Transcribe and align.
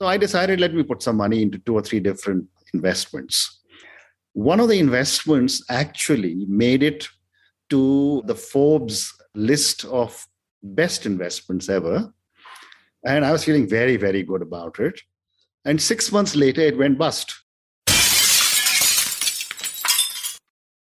So 0.00 0.06
I 0.06 0.16
decided 0.16 0.60
let 0.60 0.74
me 0.74 0.84
put 0.84 1.02
some 1.02 1.16
money 1.16 1.42
into 1.42 1.58
two 1.58 1.74
or 1.74 1.82
three 1.82 1.98
different 1.98 2.46
investments. 2.72 3.62
One 4.32 4.60
of 4.60 4.68
the 4.68 4.78
investments 4.78 5.64
actually 5.68 6.46
made 6.46 6.84
it 6.84 7.08
to 7.70 8.22
the 8.26 8.34
Forbes 8.36 9.12
list 9.34 9.84
of 9.86 10.24
best 10.62 11.04
investments 11.04 11.68
ever. 11.68 12.14
And 13.04 13.24
I 13.24 13.32
was 13.32 13.42
feeling 13.42 13.68
very, 13.68 13.96
very 13.96 14.22
good 14.22 14.40
about 14.40 14.78
it. 14.78 15.00
And 15.64 15.82
six 15.82 16.12
months 16.12 16.36
later, 16.36 16.60
it 16.60 16.78
went 16.78 16.96
bust. 16.96 17.34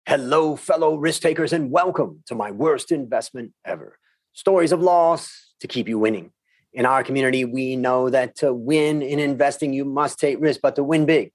Hello, 0.08 0.56
fellow 0.56 0.96
risk 0.96 1.22
takers, 1.22 1.52
and 1.52 1.70
welcome 1.70 2.24
to 2.28 2.36
my 2.36 2.50
worst 2.50 2.94
investment 2.94 3.52
ever. 3.66 4.00
Stories 4.32 4.72
of 4.72 4.82
loss 4.82 5.54
to 5.60 5.68
keep 5.68 5.90
you 5.90 6.00
winning. 6.00 6.32
In 6.74 6.86
our 6.86 7.04
community, 7.04 7.44
we 7.46 7.76
know 7.76 8.10
that 8.10 8.36
to 8.38 8.54
win 8.54 9.02
in 9.02 9.20
investing, 9.20 9.74
you 9.74 9.84
must 9.84 10.20
take 10.20 10.40
risk, 10.40 10.62
but 10.62 10.76
to 10.76 10.84
win 10.84 11.06
big, 11.06 11.32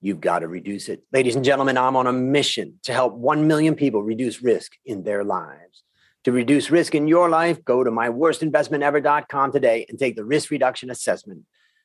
you've 0.00 0.20
got 0.20 0.40
to 0.40 0.48
reduce 0.48 0.88
it. 0.88 1.02
Ladies 1.12 1.36
and 1.36 1.44
gentlemen, 1.44 1.78
I'm 1.78 1.96
on 1.96 2.06
a 2.06 2.12
mission 2.12 2.80
to 2.84 2.92
help 2.92 3.14
1 3.14 3.46
million 3.46 3.74
people 3.76 4.02
reduce 4.02 4.42
risk 4.42 4.72
in 4.84 5.04
their 5.04 5.22
lives. 5.22 5.84
To 6.24 6.32
reduce 6.32 6.70
risk 6.70 6.94
in 6.94 7.08
your 7.08 7.28
life, 7.28 7.64
go 7.64 7.84
to 7.84 7.90
myworstinvestmentever.com 7.90 9.52
today 9.52 9.86
and 9.88 9.98
take 9.98 10.16
the 10.16 10.24
risk 10.24 10.50
reduction 10.50 10.90
assessment 10.90 11.44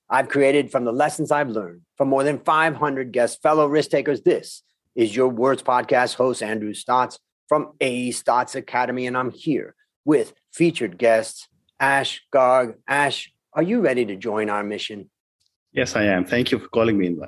I've 0.09 0.29
created 0.29 0.71
from 0.71 0.85
the 0.85 0.91
lessons 0.91 1.31
I've 1.31 1.49
learned 1.49 1.81
from 1.97 2.09
more 2.09 2.23
than 2.23 2.39
500 2.39 3.11
guest 3.11 3.41
fellow 3.41 3.67
risk 3.67 3.89
takers. 3.89 4.21
This 4.21 4.61
is 4.93 5.15
your 5.15 5.29
Words 5.29 5.63
Podcast 5.63 6.15
host, 6.15 6.43
Andrew 6.43 6.73
Stotz 6.73 7.17
from 7.47 7.73
A 7.81 8.11
Stotz 8.11 8.55
Academy, 8.55 9.07
and 9.07 9.17
I'm 9.17 9.31
here 9.31 9.75
with 10.03 10.33
featured 10.53 10.97
guests 10.97 11.47
Ash 11.79 12.21
Garg. 12.33 12.75
Ash, 12.87 13.31
are 13.53 13.63
you 13.63 13.81
ready 13.81 14.05
to 14.05 14.15
join 14.15 14.49
our 14.49 14.63
mission? 14.63 15.09
Yes, 15.71 15.95
I 15.95 16.03
am. 16.03 16.25
Thank 16.25 16.51
you 16.51 16.59
for 16.59 16.67
calling 16.69 16.97
me 16.97 17.07
in. 17.07 17.21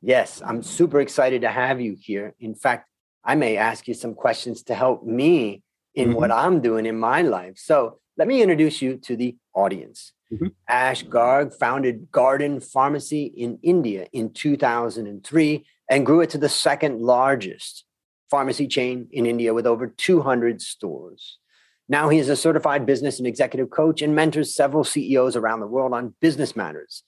Yes, 0.00 0.42
I'm 0.44 0.62
super 0.62 1.00
excited 1.00 1.42
to 1.42 1.48
have 1.48 1.80
you 1.80 1.96
here. 1.98 2.34
In 2.40 2.54
fact, 2.54 2.88
I 3.24 3.36
may 3.36 3.56
ask 3.56 3.86
you 3.86 3.94
some 3.94 4.14
questions 4.14 4.62
to 4.64 4.74
help 4.74 5.04
me 5.04 5.62
in 5.94 6.08
mm-hmm. 6.08 6.16
what 6.16 6.32
I'm 6.32 6.60
doing 6.60 6.86
in 6.86 6.98
my 6.98 7.22
life. 7.22 7.56
So 7.56 8.00
let 8.16 8.26
me 8.26 8.42
introduce 8.42 8.82
you 8.82 8.96
to 8.98 9.16
the 9.16 9.36
audience. 9.54 10.12
Mm-hmm. 10.32 10.48
Ash 10.68 11.04
Garg 11.04 11.54
founded 11.54 12.10
Guardian 12.10 12.60
Pharmacy 12.60 13.26
in 13.26 13.58
India 13.62 14.06
in 14.12 14.32
2003 14.32 15.64
and 15.90 16.06
grew 16.06 16.20
it 16.20 16.30
to 16.30 16.38
the 16.38 16.48
second 16.48 17.00
largest 17.00 17.84
pharmacy 18.30 18.66
chain 18.66 19.08
in 19.12 19.26
India 19.26 19.52
with 19.52 19.66
over 19.66 19.86
200 19.86 20.62
stores. 20.62 21.38
Now 21.88 22.08
he 22.08 22.18
is 22.18 22.28
a 22.28 22.36
certified 22.36 22.86
business 22.86 23.18
and 23.18 23.26
executive 23.26 23.70
coach 23.70 24.02
and 24.02 24.14
mentors 24.14 24.54
several 24.54 24.84
CEOs 24.84 25.36
around 25.36 25.60
the 25.60 25.66
world 25.66 25.92
on 25.92 26.14
business 26.20 26.54
matters, 26.54 27.02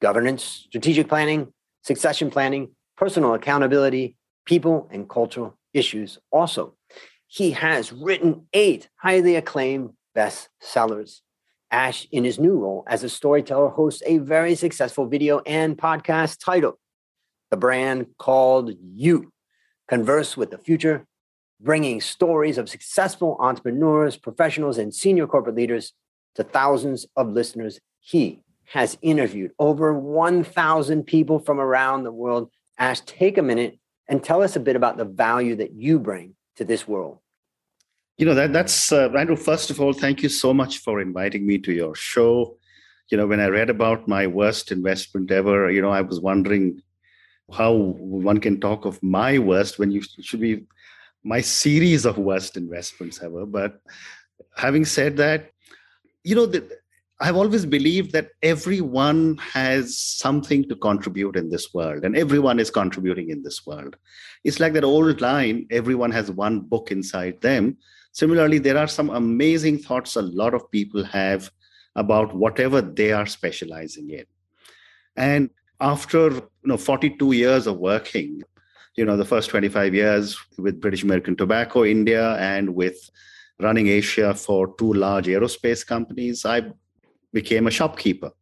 governance, 0.00 0.66
strategic 0.68 1.08
planning, 1.08 1.52
succession 1.82 2.30
planning, 2.30 2.72
personal 2.96 3.34
accountability, 3.34 4.16
people 4.44 4.88
and 4.90 5.08
cultural 5.08 5.58
issues. 5.72 6.18
Also, 6.30 6.74
he 7.26 7.52
has 7.52 7.92
written 7.92 8.46
eight 8.52 8.88
highly 8.96 9.36
acclaimed 9.36 9.90
bestsellers. 10.16 11.20
Ash, 11.70 12.08
in 12.10 12.24
his 12.24 12.38
new 12.38 12.56
role 12.56 12.84
as 12.86 13.04
a 13.04 13.08
storyteller, 13.08 13.68
hosts 13.68 14.02
a 14.06 14.18
very 14.18 14.54
successful 14.54 15.06
video 15.06 15.40
and 15.40 15.76
podcast 15.76 16.38
titled 16.42 16.74
The 17.50 17.58
Brand 17.58 18.06
Called 18.18 18.72
You 18.80 19.30
Converse 19.86 20.36
with 20.36 20.50
the 20.50 20.58
Future, 20.58 21.06
bringing 21.60 22.00
stories 22.00 22.58
of 22.58 22.68
successful 22.68 23.36
entrepreneurs, 23.40 24.16
professionals, 24.16 24.78
and 24.78 24.94
senior 24.94 25.26
corporate 25.26 25.56
leaders 25.56 25.92
to 26.34 26.44
thousands 26.44 27.06
of 27.16 27.28
listeners. 27.28 27.80
He 28.00 28.40
has 28.66 28.98
interviewed 29.02 29.52
over 29.58 29.92
1,000 29.94 31.04
people 31.04 31.38
from 31.38 31.58
around 31.58 32.04
the 32.04 32.12
world. 32.12 32.50
Ash, 32.78 33.00
take 33.00 33.38
a 33.38 33.42
minute 33.42 33.78
and 34.08 34.22
tell 34.22 34.42
us 34.42 34.56
a 34.56 34.60
bit 34.60 34.76
about 34.76 34.96
the 34.96 35.04
value 35.04 35.56
that 35.56 35.72
you 35.72 35.98
bring 35.98 36.34
to 36.56 36.64
this 36.64 36.86
world. 36.86 37.18
You 38.18 38.26
know, 38.26 38.34
that 38.34 38.52
that's 38.52 38.90
uh, 38.90 39.08
Andrew. 39.10 39.36
First 39.36 39.70
of 39.70 39.80
all, 39.80 39.92
thank 39.92 40.22
you 40.22 40.28
so 40.28 40.52
much 40.52 40.78
for 40.78 41.00
inviting 41.00 41.46
me 41.46 41.58
to 41.58 41.72
your 41.72 41.94
show. 41.94 42.56
You 43.10 43.16
know, 43.16 43.26
when 43.26 43.40
I 43.40 43.46
read 43.46 43.70
about 43.70 44.08
my 44.08 44.26
worst 44.26 44.72
investment 44.72 45.30
ever, 45.30 45.70
you 45.70 45.80
know, 45.80 45.90
I 45.90 46.00
was 46.00 46.20
wondering 46.20 46.82
how 47.52 47.72
one 47.72 48.40
can 48.40 48.60
talk 48.60 48.84
of 48.84 49.00
my 49.02 49.38
worst 49.38 49.78
when 49.78 49.90
you 49.90 50.02
should 50.02 50.40
be 50.40 50.66
my 51.24 51.40
series 51.40 52.04
of 52.04 52.18
worst 52.18 52.56
investments 52.56 53.20
ever. 53.22 53.44
But 53.46 53.80
having 54.56 54.84
said 54.84 55.16
that, 55.16 55.50
you 56.24 56.34
know, 56.34 56.46
the, 56.46 56.78
I've 57.20 57.36
always 57.36 57.66
believed 57.66 58.12
that 58.12 58.30
everyone 58.42 59.38
has 59.38 59.98
something 59.98 60.68
to 60.68 60.76
contribute 60.76 61.34
in 61.34 61.50
this 61.50 61.74
world, 61.74 62.04
and 62.04 62.16
everyone 62.16 62.60
is 62.60 62.70
contributing 62.70 63.30
in 63.30 63.42
this 63.42 63.66
world. 63.66 63.96
It's 64.44 64.60
like 64.60 64.72
that 64.74 64.84
old 64.84 65.20
line 65.20 65.66
everyone 65.70 66.12
has 66.12 66.30
one 66.30 66.60
book 66.60 66.92
inside 66.92 67.40
them. 67.40 67.76
Similarly, 68.12 68.58
there 68.58 68.78
are 68.78 68.86
some 68.86 69.10
amazing 69.10 69.78
thoughts 69.78 70.14
a 70.14 70.22
lot 70.22 70.54
of 70.54 70.70
people 70.70 71.02
have 71.04 71.50
about 71.96 72.34
whatever 72.34 72.80
they 72.80 73.10
are 73.10 73.26
specializing 73.26 74.10
in. 74.10 74.24
And 75.16 75.50
after 75.80 76.30
you 76.30 76.42
know 76.64 76.76
42 76.76 77.32
years 77.32 77.66
of 77.66 77.78
working, 77.78 78.42
you 78.98 79.04
know, 79.04 79.16
the 79.16 79.24
first 79.24 79.48
25 79.50 79.94
years 79.94 80.36
with 80.58 80.80
British 80.80 81.04
American 81.04 81.36
Tobacco 81.36 81.84
India 81.84 82.34
and 82.38 82.74
with 82.74 82.98
running 83.60 83.86
Asia 83.86 84.34
for 84.34 84.74
two 84.76 84.92
large 84.92 85.26
aerospace 85.26 85.86
companies, 85.86 86.44
I 86.44 86.62
became 87.32 87.68
a 87.68 87.70
shopkeeper, 87.70 88.32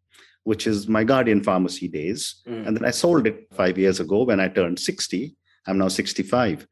which 0.45 0.67
is 0.67 0.89
my 0.89 1.05
Guardian 1.05 1.43
Pharmacy 1.43 1.89
days. 1.89 2.43
Mm. 2.49 2.67
And 2.67 2.77
then 2.77 2.85
I 2.87 2.91
sold 2.91 3.27
it 3.27 3.47
five 3.53 3.77
years 3.77 4.01
ago 4.01 4.25
when 4.25 4.41
I 4.41 4.49
turned 4.49 4.79
60. 4.79 5.37
I'm 5.67 5.79
now 5.79 5.89
65 5.89 6.67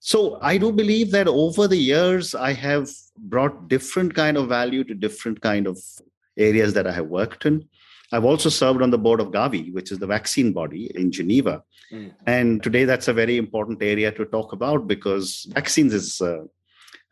so 0.00 0.38
i 0.42 0.56
do 0.56 0.70
believe 0.70 1.10
that 1.10 1.26
over 1.26 1.66
the 1.66 1.76
years 1.76 2.32
i 2.32 2.52
have 2.52 2.88
brought 3.18 3.68
different 3.68 4.14
kind 4.14 4.36
of 4.36 4.48
value 4.48 4.84
to 4.84 4.94
different 4.94 5.40
kind 5.40 5.66
of 5.66 5.76
areas 6.36 6.72
that 6.72 6.86
i 6.86 6.92
have 6.92 7.06
worked 7.06 7.46
in 7.46 7.68
i've 8.12 8.24
also 8.24 8.48
served 8.48 8.82
on 8.82 8.90
the 8.90 8.98
board 8.98 9.20
of 9.20 9.28
gavi 9.28 9.72
which 9.72 9.90
is 9.92 9.98
the 9.98 10.06
vaccine 10.06 10.52
body 10.52 10.90
in 10.94 11.10
geneva 11.10 11.62
mm. 11.92 12.12
and 12.26 12.62
today 12.62 12.84
that's 12.84 13.08
a 13.08 13.12
very 13.12 13.36
important 13.36 13.82
area 13.82 14.10
to 14.12 14.24
talk 14.26 14.52
about 14.52 14.86
because 14.86 15.46
vaccines 15.54 15.94
is 15.94 16.20
uh, 16.20 16.42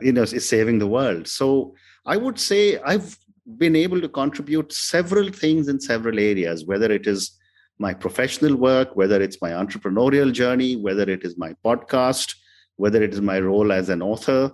you 0.00 0.12
know 0.12 0.22
is 0.22 0.48
saving 0.48 0.78
the 0.78 0.86
world 0.86 1.26
so 1.26 1.74
i 2.06 2.16
would 2.16 2.38
say 2.38 2.78
i've 2.80 3.18
been 3.58 3.76
able 3.76 4.00
to 4.00 4.08
contribute 4.08 4.72
several 4.72 5.28
things 5.30 5.68
in 5.68 5.80
several 5.80 6.18
areas 6.18 6.64
whether 6.66 6.90
it 6.90 7.06
is 7.06 7.38
my 7.78 7.92
professional 7.92 8.56
work 8.56 8.96
whether 8.96 9.20
it's 9.22 9.40
my 9.40 9.50
entrepreneurial 9.50 10.32
journey 10.32 10.76
whether 10.76 11.08
it 11.16 11.22
is 11.24 11.36
my 11.36 11.54
podcast 11.64 12.34
whether 12.76 13.02
it 13.02 13.12
is 13.12 13.20
my 13.20 13.40
role 13.40 13.72
as 13.72 13.88
an 13.88 14.02
author, 14.02 14.52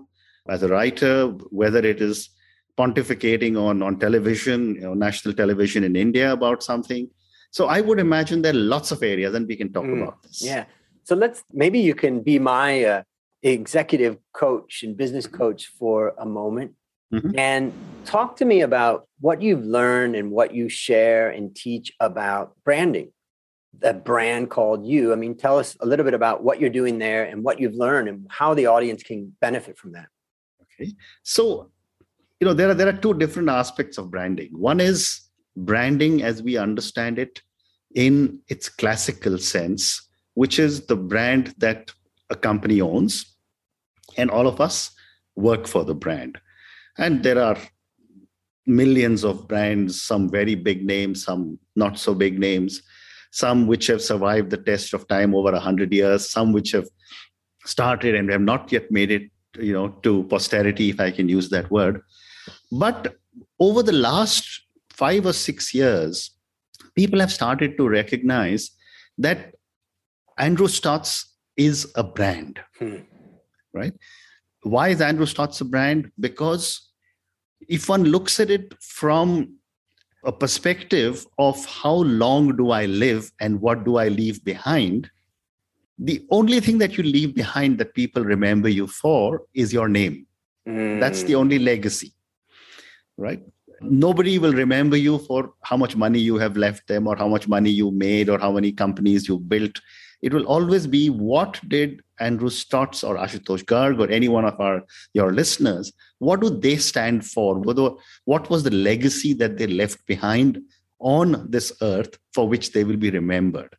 as 0.48 0.62
a 0.62 0.68
writer, 0.68 1.26
whether 1.50 1.80
it 1.80 2.00
is 2.00 2.30
pontificating 2.78 3.60
on, 3.60 3.82
on 3.82 3.98
television, 3.98 4.74
you 4.76 4.80
know, 4.82 4.94
national 4.94 5.34
television 5.34 5.84
in 5.84 5.96
India 5.96 6.32
about 6.32 6.62
something. 6.62 7.08
So 7.50 7.66
I 7.66 7.80
would 7.80 7.98
imagine 7.98 8.42
there 8.42 8.52
are 8.54 8.56
lots 8.56 8.92
of 8.92 9.02
areas, 9.02 9.34
and 9.34 9.46
we 9.46 9.56
can 9.56 9.72
talk 9.72 9.84
mm, 9.84 10.02
about 10.02 10.22
this. 10.22 10.42
Yeah. 10.42 10.64
So 11.04 11.14
let's 11.14 11.44
maybe 11.52 11.80
you 11.80 11.94
can 11.94 12.22
be 12.22 12.38
my 12.38 12.84
uh, 12.84 13.02
executive 13.42 14.16
coach 14.32 14.82
and 14.82 14.96
business 14.96 15.26
coach 15.26 15.66
for 15.66 16.14
a 16.18 16.24
moment 16.24 16.74
mm-hmm. 17.12 17.36
and 17.36 17.72
talk 18.04 18.36
to 18.36 18.44
me 18.44 18.60
about 18.60 19.08
what 19.20 19.42
you've 19.42 19.64
learned 19.64 20.14
and 20.14 20.30
what 20.30 20.54
you 20.54 20.68
share 20.68 21.30
and 21.30 21.54
teach 21.54 21.92
about 22.00 22.54
branding 22.64 23.12
The 23.80 23.94
brand 23.94 24.48
called 24.48 24.86
you. 24.86 25.12
I 25.12 25.16
mean, 25.16 25.36
tell 25.36 25.58
us 25.58 25.76
a 25.80 25.86
little 25.86 26.04
bit 26.04 26.14
about 26.14 26.44
what 26.44 26.60
you're 26.60 26.70
doing 26.70 26.98
there 26.98 27.24
and 27.24 27.42
what 27.42 27.58
you've 27.58 27.74
learned 27.74 28.08
and 28.08 28.26
how 28.30 28.54
the 28.54 28.66
audience 28.66 29.02
can 29.02 29.34
benefit 29.40 29.76
from 29.76 29.92
that. 29.92 30.08
Okay. 30.62 30.92
So, 31.22 31.71
you 32.42 32.46
know, 32.46 32.54
there 32.54 32.70
are 32.70 32.74
there 32.74 32.88
are 32.88 33.02
two 33.04 33.14
different 33.14 33.48
aspects 33.48 33.98
of 33.98 34.10
branding. 34.10 34.48
One 34.50 34.80
is 34.80 35.20
branding 35.56 36.24
as 36.24 36.42
we 36.42 36.56
understand 36.56 37.20
it 37.20 37.40
in 37.94 38.40
its 38.48 38.68
classical 38.68 39.38
sense, 39.38 40.08
which 40.34 40.58
is 40.58 40.86
the 40.86 40.96
brand 40.96 41.54
that 41.58 41.92
a 42.30 42.34
company 42.34 42.80
owns, 42.80 43.36
and 44.16 44.28
all 44.28 44.48
of 44.48 44.60
us 44.60 44.90
work 45.36 45.68
for 45.68 45.84
the 45.84 45.94
brand. 45.94 46.36
And 46.98 47.22
there 47.22 47.40
are 47.40 47.56
millions 48.66 49.22
of 49.22 49.46
brands, 49.46 50.02
some 50.02 50.28
very 50.28 50.56
big 50.56 50.84
names, 50.84 51.22
some 51.24 51.60
not 51.76 51.96
so 51.96 52.12
big 52.12 52.40
names 52.40 52.82
some 53.34 53.66
which 53.66 53.86
have 53.86 54.02
survived 54.02 54.50
the 54.50 54.58
test 54.58 54.92
of 54.92 55.08
time 55.08 55.34
over 55.34 55.52
100 55.52 55.90
years, 55.90 56.28
some 56.28 56.52
which 56.52 56.72
have 56.72 56.86
started 57.64 58.14
and 58.14 58.28
have 58.28 58.42
not 58.42 58.70
yet 58.70 58.90
made 58.90 59.10
it 59.10 59.22
you 59.58 59.72
know 59.72 59.88
to 60.02 60.24
posterity 60.24 60.90
if 60.90 61.00
i 61.00 61.10
can 61.10 61.28
use 61.28 61.48
that 61.50 61.70
word 61.70 62.00
but 62.72 63.16
over 63.60 63.82
the 63.82 63.98
last 64.08 64.46
5 64.90 65.26
or 65.26 65.32
6 65.32 65.74
years 65.74 66.30
people 66.94 67.20
have 67.24 67.32
started 67.32 67.76
to 67.78 67.88
recognize 67.88 68.70
that 69.26 69.54
andrew 70.46 70.68
stotz 70.76 71.14
is 71.68 71.86
a 72.02 72.04
brand 72.18 72.60
hmm. 72.78 72.96
right 73.80 73.94
why 74.76 74.88
is 74.96 75.00
andrew 75.00 75.28
stotz 75.34 75.60
a 75.66 75.68
brand 75.74 76.10
because 76.28 76.70
if 77.68 77.88
one 77.88 78.04
looks 78.04 78.40
at 78.40 78.50
it 78.50 78.74
from 78.82 79.58
a 80.24 80.32
perspective 80.32 81.26
of 81.38 81.64
how 81.66 81.94
long 81.94 82.56
do 82.56 82.70
I 82.70 82.86
live 82.86 83.30
and 83.40 83.60
what 83.60 83.84
do 83.84 83.96
I 83.96 84.08
leave 84.08 84.44
behind, 84.44 85.10
the 85.98 86.24
only 86.30 86.60
thing 86.60 86.78
that 86.78 86.96
you 86.96 87.02
leave 87.02 87.34
behind 87.34 87.78
that 87.78 87.94
people 87.94 88.22
remember 88.22 88.68
you 88.68 88.86
for 88.86 89.42
is 89.54 89.72
your 89.72 89.88
name. 89.88 90.26
Mm. 90.66 91.00
That's 91.00 91.24
the 91.24 91.34
only 91.34 91.58
legacy, 91.58 92.12
right? 93.22 93.42
Nobody 93.80 94.38
will 94.38 94.52
remember 94.52 94.96
you 94.96 95.18
for 95.18 95.54
how 95.62 95.76
much 95.76 95.96
money 95.96 96.18
you 96.18 96.36
have 96.36 96.56
left 96.56 96.86
them 96.88 97.06
or 97.06 97.16
how 97.16 97.28
much 97.28 97.48
money 97.48 97.70
you 97.70 97.90
made 97.90 98.28
or 98.28 98.38
how 98.38 98.52
many 98.52 98.72
companies 98.72 99.28
you 99.28 99.38
built. 99.38 99.80
It 100.20 100.32
will 100.32 100.44
always 100.44 100.86
be 100.86 101.10
what 101.10 101.60
did 101.68 102.02
Andrew 102.20 102.48
Stotz 102.48 103.02
or 103.06 103.16
Ashutosh 103.16 103.64
Garg 103.64 103.98
or 104.00 104.08
any 104.10 104.28
one 104.28 104.44
of 104.44 104.60
our 104.60 104.84
your 105.14 105.32
listeners, 105.32 105.92
what 106.18 106.40
do 106.40 106.50
they 106.50 106.76
stand 106.76 107.26
for? 107.26 107.58
What 107.58 108.50
was 108.50 108.62
the 108.62 108.70
legacy 108.70 109.32
that 109.34 109.58
they 109.58 109.66
left 109.66 110.06
behind 110.06 110.60
on 111.00 111.50
this 111.50 111.72
earth 111.82 112.16
for 112.32 112.48
which 112.48 112.72
they 112.72 112.84
will 112.84 112.96
be 112.96 113.10
remembered? 113.10 113.74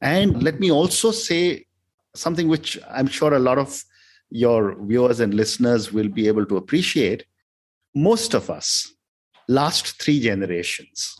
And 0.00 0.42
let 0.42 0.58
me 0.58 0.72
also 0.72 1.12
say 1.12 1.66
something 2.14 2.48
which 2.48 2.78
I'm 2.90 3.06
sure 3.06 3.34
a 3.34 3.38
lot 3.38 3.58
of 3.58 3.82
your 4.30 4.76
viewers 4.84 5.20
and 5.20 5.32
listeners 5.34 5.92
will 5.92 6.08
be 6.08 6.26
able 6.26 6.46
to 6.46 6.56
appreciate. 6.56 7.24
Most 8.08 8.34
of 8.34 8.50
us 8.58 8.68
last 9.60 10.00
three 10.00 10.20
generations. 10.20 11.16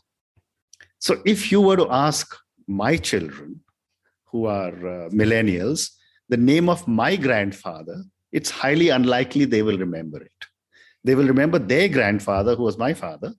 So 0.99 1.13
if 1.25 1.51
you 1.53 1.61
were 1.61 1.77
to 1.77 1.89
ask 1.91 2.37
my 2.67 2.97
children, 2.97 3.61
who 4.31 4.47
are 4.47 4.75
uh, 4.95 5.09
millennials, 5.11 5.91
the 6.29 6.37
name 6.37 6.69
of 6.69 6.87
my 6.87 7.17
grandfather, 7.17 8.05
it's 8.33 8.51
highly 8.51 8.91
unlikely 8.91 9.45
they 9.47 9.63
will 9.63 9.79
remember 9.79 10.21
it. 10.23 10.41
They 11.05 11.15
will 11.15 11.27
remember 11.27 11.59
their 11.59 11.89
grandfather, 11.89 12.55
who 12.55 12.65
was 12.65 12.77
my 12.77 12.93
father, 12.93 13.33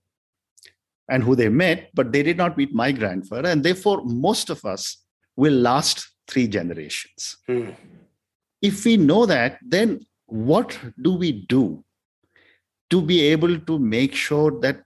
and 1.10 1.24
who 1.24 1.36
they 1.36 1.50
met, 1.50 1.90
but 1.94 2.12
they 2.12 2.24
did 2.24 2.38
not 2.38 2.58
meet 2.58 2.74
my 2.74 2.92
grandfather. 2.92 3.50
And 3.50 3.64
therefore, 3.64 4.02
most 4.04 4.50
of 4.50 4.66
us 4.66 5.04
will 5.36 5.54
last 5.54 6.10
three 6.28 6.48
generations. 6.48 7.38
Hmm. 7.48 7.72
If 8.62 8.86
we 8.86 8.98
know 8.98 9.26
that, 9.26 9.60
then 9.62 10.06
what 10.26 10.78
do 11.02 11.14
we 11.14 11.32
do 11.32 11.84
to 12.90 13.02
be 13.02 13.22
able 13.22 13.60
to 13.60 13.80
make 13.80 14.16
sure 14.16 14.60
that 14.62 14.84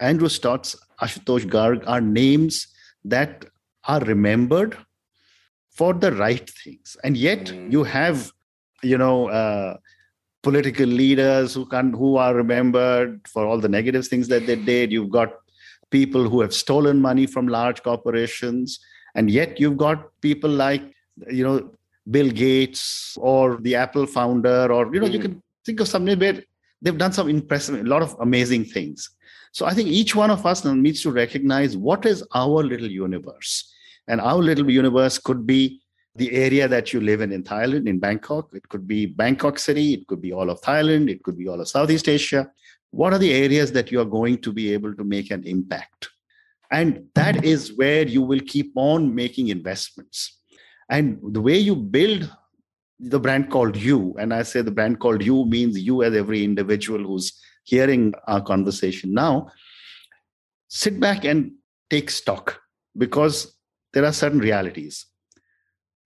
Andrew 0.00 0.28
Stotz, 0.28 0.76
Ashutosh 1.00 1.46
Garg 1.46 1.82
are 1.86 2.00
names 2.00 2.68
that 3.04 3.44
are 3.86 4.00
remembered 4.00 4.76
for 5.70 5.92
the 5.92 6.12
right 6.12 6.48
things 6.48 6.96
and 7.04 7.16
yet 7.16 7.46
mm. 7.46 7.70
you 7.70 7.82
have 7.82 8.32
you 8.82 8.96
know 8.96 9.28
uh, 9.28 9.76
political 10.42 10.86
leaders 10.86 11.54
who 11.54 11.66
can 11.66 11.92
who 11.92 12.16
are 12.16 12.34
remembered 12.34 13.20
for 13.28 13.44
all 13.44 13.58
the 13.58 13.68
negative 13.68 14.06
things 14.06 14.28
that 14.28 14.46
they 14.46 14.56
did 14.56 14.92
you've 14.92 15.10
got 15.10 15.34
people 15.90 16.28
who 16.28 16.40
have 16.40 16.54
stolen 16.54 17.00
money 17.00 17.26
from 17.26 17.48
large 17.48 17.82
corporations 17.82 18.78
and 19.14 19.30
yet 19.30 19.60
you've 19.60 19.76
got 19.76 20.08
people 20.20 20.50
like 20.50 20.82
you 21.30 21.44
know 21.44 21.70
bill 22.10 22.30
gates 22.30 23.18
or 23.20 23.56
the 23.62 23.74
apple 23.74 24.06
founder 24.06 24.72
or 24.72 24.94
you 24.94 25.00
know 25.00 25.06
mm. 25.06 25.12
you 25.12 25.18
can 25.18 25.42
think 25.64 25.80
of 25.80 25.88
something 25.88 26.18
where 26.18 26.42
they've 26.84 26.98
done 26.98 27.12
some 27.12 27.28
impressive 27.28 27.74
a 27.74 27.82
lot 27.82 28.02
of 28.02 28.14
amazing 28.20 28.64
things 28.64 29.10
so 29.50 29.66
i 29.66 29.74
think 29.74 29.88
each 29.88 30.14
one 30.14 30.30
of 30.30 30.46
us 30.46 30.64
needs 30.64 31.02
to 31.02 31.10
recognize 31.10 31.76
what 31.76 32.06
is 32.06 32.22
our 32.34 32.62
little 32.62 32.90
universe 32.90 33.72
and 34.06 34.20
our 34.20 34.36
little 34.36 34.70
universe 34.70 35.18
could 35.18 35.46
be 35.46 35.80
the 36.16 36.32
area 36.32 36.68
that 36.68 36.92
you 36.92 37.00
live 37.00 37.20
in 37.20 37.32
in 37.32 37.42
Thailand, 37.42 37.88
in 37.88 37.98
Bangkok. 37.98 38.54
It 38.54 38.68
could 38.68 38.86
be 38.86 39.06
Bangkok 39.06 39.58
City. 39.58 39.94
It 39.94 40.06
could 40.06 40.22
be 40.22 40.32
all 40.32 40.48
of 40.48 40.60
Thailand. 40.60 41.10
It 41.10 41.22
could 41.22 41.36
be 41.36 41.48
all 41.48 41.60
of 41.60 41.68
Southeast 41.68 42.08
Asia. 42.08 42.50
What 42.90 43.12
are 43.12 43.18
the 43.18 43.32
areas 43.32 43.72
that 43.72 43.90
you 43.90 44.00
are 44.00 44.04
going 44.04 44.38
to 44.42 44.52
be 44.52 44.72
able 44.72 44.94
to 44.94 45.02
make 45.02 45.32
an 45.32 45.42
impact? 45.44 46.10
And 46.70 47.06
that 47.14 47.44
is 47.44 47.76
where 47.76 48.06
you 48.06 48.22
will 48.22 48.40
keep 48.40 48.72
on 48.76 49.14
making 49.14 49.48
investments. 49.48 50.38
And 50.88 51.18
the 51.32 51.40
way 51.40 51.58
you 51.58 51.74
build 51.74 52.30
the 53.00 53.20
brand 53.20 53.50
called 53.50 53.76
you, 53.76 54.14
and 54.18 54.32
I 54.32 54.42
say 54.42 54.62
the 54.62 54.70
brand 54.70 55.00
called 55.00 55.22
you 55.22 55.44
means 55.46 55.78
you 55.78 56.02
as 56.02 56.14
every 56.14 56.44
individual 56.44 57.02
who's 57.02 57.38
hearing 57.64 58.14
our 58.26 58.40
conversation 58.40 59.12
now, 59.12 59.48
sit 60.68 61.00
back 61.00 61.24
and 61.24 61.52
take 61.90 62.10
stock 62.10 62.60
because 62.96 63.56
there 63.92 64.04
are 64.04 64.12
certain 64.12 64.38
realities. 64.38 65.06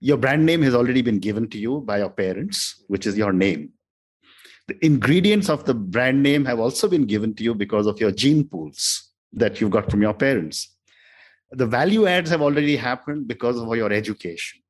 Your 0.01 0.17
brand 0.17 0.47
name 0.47 0.63
has 0.63 0.75
already 0.75 1.03
been 1.03 1.19
given 1.19 1.49
to 1.51 1.59
you 1.59 1.81
by 1.81 1.99
your 1.99 2.11
parents, 2.11 2.85
which 2.87 3.07
is 3.07 3.19
your 3.19 3.33
name. 3.33 3.73
The 4.69 4.85
ingredients 4.85 5.49
of 5.49 5.65
the 5.65 5.75
brand 5.75 6.23
name 6.23 6.45
have 6.45 6.61
also 6.61 6.89
been 6.89 7.07
given 7.07 7.35
to 7.37 7.43
you 7.43 7.55
because 7.55 7.87
of 7.87 7.99
your 7.99 8.13
gene 8.13 8.45
pools 8.45 9.11
that 9.33 9.61
you've 9.61 9.71
got 9.71 9.91
from 9.91 10.03
your 10.03 10.15
parents. 10.15 10.77
The 11.51 11.67
value 11.67 12.07
adds 12.07 12.31
have 12.31 12.43
already 12.43 12.77
happened 12.77 13.27
because 13.27 13.59
of 13.59 13.75
your 13.75 13.93
education. 13.93 14.61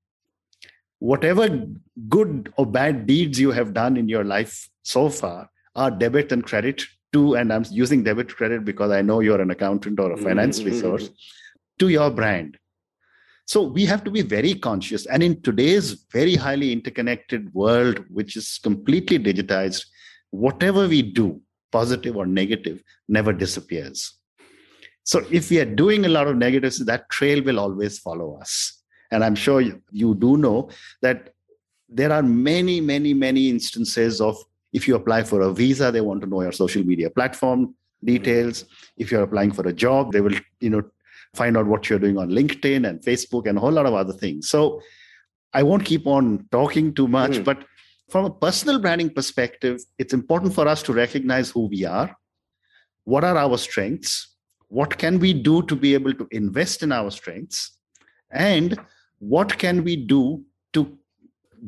Whatever 1.01 1.67
good 2.09 2.53
or 2.57 2.67
bad 2.67 3.07
deeds 3.07 3.39
you 3.39 3.53
have 3.53 3.73
done 3.73 3.97
in 3.97 4.09
your 4.09 4.25
life 4.25 4.69
so 4.83 5.09
far 5.09 5.51
are 5.77 5.91
debit 5.91 6.33
and 6.33 6.45
credit 6.45 6.83
to, 7.13 7.37
and 7.37 7.53
I'm 7.53 7.65
using 7.71 8.03
debit 8.03 8.35
credit 8.35 8.65
because 8.65 8.91
I 8.91 9.03
know 9.03 9.21
you're 9.21 9.41
an 9.41 9.51
accountant 9.51 10.01
or 10.01 10.13
a 10.13 10.17
finance 10.17 10.59
mm-hmm. 10.59 10.71
resource, 10.71 11.11
to 11.79 11.89
your 11.89 12.11
brand 12.11 12.59
so 13.49 13.63
we 13.63 13.87
have 13.87 14.05
to 14.05 14.11
be 14.11 14.21
very 14.21 14.53
conscious. 14.55 15.07
And 15.07 15.23
in 15.23 15.41
today's 15.41 16.05
very 16.13 16.35
highly 16.35 16.71
interconnected 16.71 17.53
world, 17.55 18.05
which 18.11 18.37
is 18.37 18.61
completely 18.63 19.19
digitized, 19.19 19.87
whatever 20.31 20.87
we 20.87 21.01
do, 21.01 21.41
positive 21.73 22.15
or 22.15 22.27
negative, 22.27 22.83
never 23.09 23.33
disappears. 23.33 24.13
So 25.05 25.25
if 25.31 25.49
we 25.49 25.61
are 25.61 25.65
doing 25.65 26.05
a 26.05 26.11
lot 26.11 26.29
of 26.29 26.37
negatives, 26.37 26.85
that 26.85 27.09
trail 27.09 27.43
will 27.43 27.59
always 27.59 27.99
follow 27.99 28.39
us. 28.39 28.78
And 29.11 29.25
I'm 29.25 29.35
sure 29.35 29.61
you, 29.61 29.83
you 29.91 30.15
do 30.15 30.37
know 30.37 30.71
that 31.03 31.35
there 31.89 32.13
are 32.13 32.23
many, 32.23 32.81
many, 32.81 33.15
many 33.15 33.49
instances 33.49 34.21
of 34.21 34.37
if 34.73 34.87
you 34.87 34.95
apply 34.95 35.23
for 35.25 35.41
a 35.41 35.53
visa, 35.53 35.91
they 35.91 36.03
want 36.03 36.21
to 36.21 36.27
know 36.27 36.43
your 36.43 36.53
social 36.53 36.85
media 36.85 37.09
platform 37.09 37.75
details. 38.05 38.65
If 38.97 39.11
you're 39.11 39.23
applying 39.23 39.53
for 39.53 39.67
a 39.67 39.73
job, 39.73 40.13
they 40.13 40.21
will, 40.21 40.35
you 40.61 40.71
know, 40.71 40.83
find 41.35 41.57
out 41.57 41.67
what 41.67 41.89
you're 41.89 41.99
doing 41.99 42.19
on 42.19 42.31
LinkedIn 42.31 42.89
and 42.89 43.01
Facebook 43.01 43.47
and 43.47 43.59
a 43.59 43.61
whole 43.61 43.73
lot 43.73 43.87
of 43.87 43.95
other 43.95 44.13
things. 44.13 44.49
So 44.49 44.81
I 45.53 45.63
won't 45.63 45.85
keep 45.85 46.07
on 46.07 46.47
talking 46.53 46.93
too 46.95 47.09
much, 47.09 47.33
mm. 47.33 47.45
but 47.45 47.65
from 48.11 48.25
a 48.25 48.31
personal 48.31 48.79
branding 48.79 49.11
perspective, 49.11 49.81
it's 49.99 50.15
important 50.15 50.55
for 50.55 50.67
us 50.67 50.83
to 50.85 50.93
recognize 50.93 51.51
who 51.51 51.67
we 51.67 51.85
are, 51.85 52.17
what 53.05 53.25
are 53.25 53.37
our 53.37 53.59
strengths, 53.59 54.37
what 54.69 54.99
can 54.99 55.19
we 55.19 55.33
do 55.33 55.63
to 55.63 55.77
be 55.77 55.95
able 55.95 56.15
to 56.15 56.27
invest 56.31 56.83
in 56.83 56.93
our 56.93 57.11
strengths, 57.11 57.73
and 58.31 58.79
what 59.19 59.59
can 59.59 59.85
we 59.85 59.97
do 59.97 60.45
to 60.73 60.99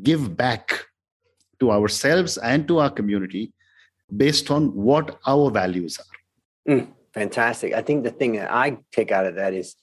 give 0.03 0.37
back 0.37 0.87
to 1.61 1.71
ourselves 1.71 2.39
and 2.39 2.67
to 2.69 2.79
our 2.79 2.91
community 2.91 3.53
based 4.17 4.51
on 4.51 4.75
what 4.75 5.19
our 5.27 5.51
values 5.51 5.99
are. 5.99 6.73
Mm. 6.73 6.89
Fantastic. 7.13 7.75
I 7.75 7.83
think 7.83 8.05
the 8.05 8.11
thing 8.11 8.33
that 8.33 8.53
I 8.53 8.79
take 8.93 9.11
out 9.11 9.27
of 9.27 9.35
that 9.35 9.53
is, 9.53 9.75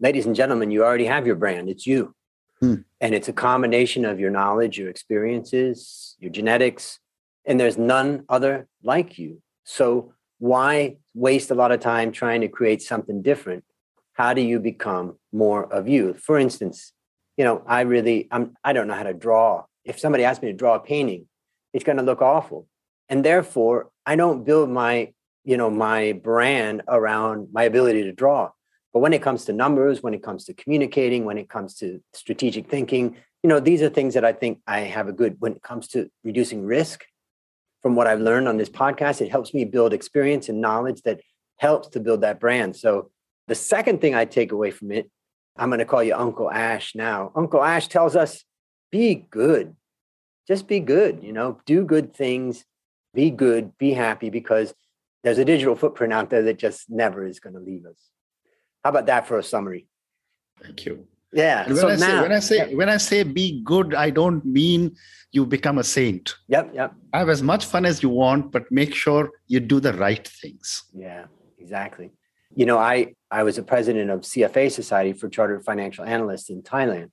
ladies 0.00 0.26
and 0.26 0.36
gentlemen, 0.36 0.70
you 0.70 0.84
already 0.84 1.06
have 1.06 1.26
your 1.26 1.36
brand. 1.36 1.68
It's 1.68 1.86
you. 1.86 2.14
Hmm. 2.60 2.76
And 3.00 3.14
it's 3.14 3.28
a 3.28 3.32
combination 3.32 4.04
of 4.04 4.20
your 4.20 4.30
knowledge, 4.30 4.78
your 4.78 4.90
experiences, 4.90 6.16
your 6.18 6.30
genetics, 6.30 6.98
and 7.46 7.58
there's 7.58 7.78
none 7.78 8.24
other 8.28 8.68
like 8.82 9.18
you. 9.18 9.42
So 9.64 10.12
why 10.38 10.96
waste 11.14 11.50
a 11.50 11.54
lot 11.54 11.72
of 11.72 11.80
time 11.80 12.12
trying 12.12 12.42
to 12.42 12.48
create 12.48 12.82
something 12.82 13.22
different? 13.22 13.64
How 14.12 14.34
do 14.34 14.40
you 14.42 14.60
become 14.60 15.18
more 15.32 15.72
of 15.72 15.88
you? 15.88 16.14
For 16.14 16.38
instance, 16.38 16.92
you 17.36 17.44
know, 17.44 17.62
I 17.66 17.82
really 17.82 18.28
I'm 18.30 18.56
I 18.62 18.72
don't 18.72 18.88
know 18.88 18.94
how 18.94 19.02
to 19.02 19.14
draw. 19.14 19.64
If 19.84 19.98
somebody 19.98 20.24
asks 20.24 20.42
me 20.42 20.48
to 20.48 20.56
draw 20.56 20.76
a 20.76 20.80
painting, 20.80 21.26
it's 21.72 21.84
going 21.84 21.98
to 21.98 22.02
look 22.02 22.22
awful. 22.22 22.66
And 23.08 23.24
therefore, 23.24 23.90
I 24.06 24.16
don't 24.16 24.44
build 24.44 24.70
my 24.70 25.12
you 25.44 25.56
know 25.56 25.70
my 25.70 26.12
brand 26.12 26.82
around 26.88 27.48
my 27.52 27.64
ability 27.64 28.02
to 28.02 28.12
draw 28.12 28.50
but 28.92 29.00
when 29.00 29.12
it 29.12 29.22
comes 29.22 29.44
to 29.44 29.52
numbers 29.52 30.02
when 30.02 30.14
it 30.14 30.22
comes 30.22 30.44
to 30.44 30.54
communicating 30.54 31.24
when 31.24 31.38
it 31.38 31.48
comes 31.48 31.74
to 31.74 32.00
strategic 32.12 32.68
thinking 32.68 33.16
you 33.42 33.48
know 33.48 33.60
these 33.60 33.82
are 33.82 33.90
things 33.90 34.14
that 34.14 34.24
i 34.24 34.32
think 34.32 34.58
i 34.66 34.80
have 34.80 35.06
a 35.06 35.12
good 35.12 35.36
when 35.38 35.52
it 35.52 35.62
comes 35.62 35.86
to 35.86 36.08
reducing 36.24 36.64
risk 36.64 37.04
from 37.82 37.94
what 37.94 38.06
i've 38.06 38.20
learned 38.20 38.48
on 38.48 38.56
this 38.56 38.70
podcast 38.70 39.20
it 39.20 39.30
helps 39.30 39.54
me 39.54 39.64
build 39.64 39.92
experience 39.92 40.48
and 40.48 40.60
knowledge 40.60 41.02
that 41.02 41.20
helps 41.58 41.88
to 41.88 42.00
build 42.00 42.22
that 42.22 42.40
brand 42.40 42.74
so 42.74 43.10
the 43.46 43.54
second 43.54 44.00
thing 44.00 44.14
i 44.14 44.24
take 44.24 44.50
away 44.50 44.70
from 44.70 44.90
it 44.90 45.10
i'm 45.56 45.68
going 45.68 45.78
to 45.78 45.84
call 45.84 46.02
you 46.02 46.14
uncle 46.14 46.50
ash 46.50 46.94
now 46.94 47.32
uncle 47.34 47.62
ash 47.62 47.88
tells 47.88 48.16
us 48.16 48.44
be 48.90 49.26
good 49.30 49.74
just 50.46 50.68
be 50.68 50.80
good 50.80 51.22
you 51.22 51.32
know 51.32 51.58
do 51.66 51.84
good 51.84 52.14
things 52.14 52.64
be 53.14 53.30
good 53.30 53.76
be 53.78 53.92
happy 53.92 54.30
because 54.30 54.74
there's 55.24 55.38
a 55.38 55.44
digital 55.44 55.74
footprint 55.74 56.12
out 56.12 56.30
there 56.30 56.42
that 56.42 56.58
just 56.58 56.88
never 56.90 57.26
is 57.26 57.40
going 57.40 57.54
to 57.54 57.60
leave 57.60 57.86
us. 57.86 57.96
How 58.84 58.90
about 58.90 59.06
that 59.06 59.26
for 59.26 59.38
a 59.38 59.42
summary? 59.42 59.88
Thank 60.62 60.84
you. 60.84 61.06
Yeah. 61.32 61.66
when, 61.66 61.76
so 61.76 61.88
I 61.88 61.96
now, 61.96 61.98
say, 61.98 62.20
when 62.20 62.32
I 62.32 62.38
say 62.38 62.56
yeah. 62.58 62.76
when 62.76 62.88
I 62.88 62.96
say 62.98 63.22
be 63.24 63.62
good, 63.64 63.94
I 63.94 64.10
don't 64.10 64.44
mean 64.44 64.94
you 65.32 65.46
become 65.46 65.78
a 65.78 65.84
saint. 65.84 66.36
Yep. 66.48 66.72
Yep. 66.74 66.94
Have 67.14 67.28
as 67.28 67.42
much 67.42 67.64
fun 67.64 67.86
as 67.86 68.02
you 68.02 68.10
want, 68.10 68.52
but 68.52 68.70
make 68.70 68.94
sure 68.94 69.30
you 69.48 69.58
do 69.58 69.80
the 69.80 69.94
right 69.94 70.28
things. 70.28 70.84
Yeah. 70.94 71.24
Exactly. 71.58 72.12
you 72.54 72.66
know, 72.66 72.78
I 72.78 73.14
I 73.34 73.42
was 73.42 73.58
a 73.58 73.64
president 73.64 74.10
of 74.10 74.20
CFA 74.20 74.70
Society 74.70 75.12
for 75.12 75.28
Chartered 75.28 75.64
Financial 75.64 76.04
Analysts 76.04 76.50
in 76.50 76.62
Thailand, 76.62 77.10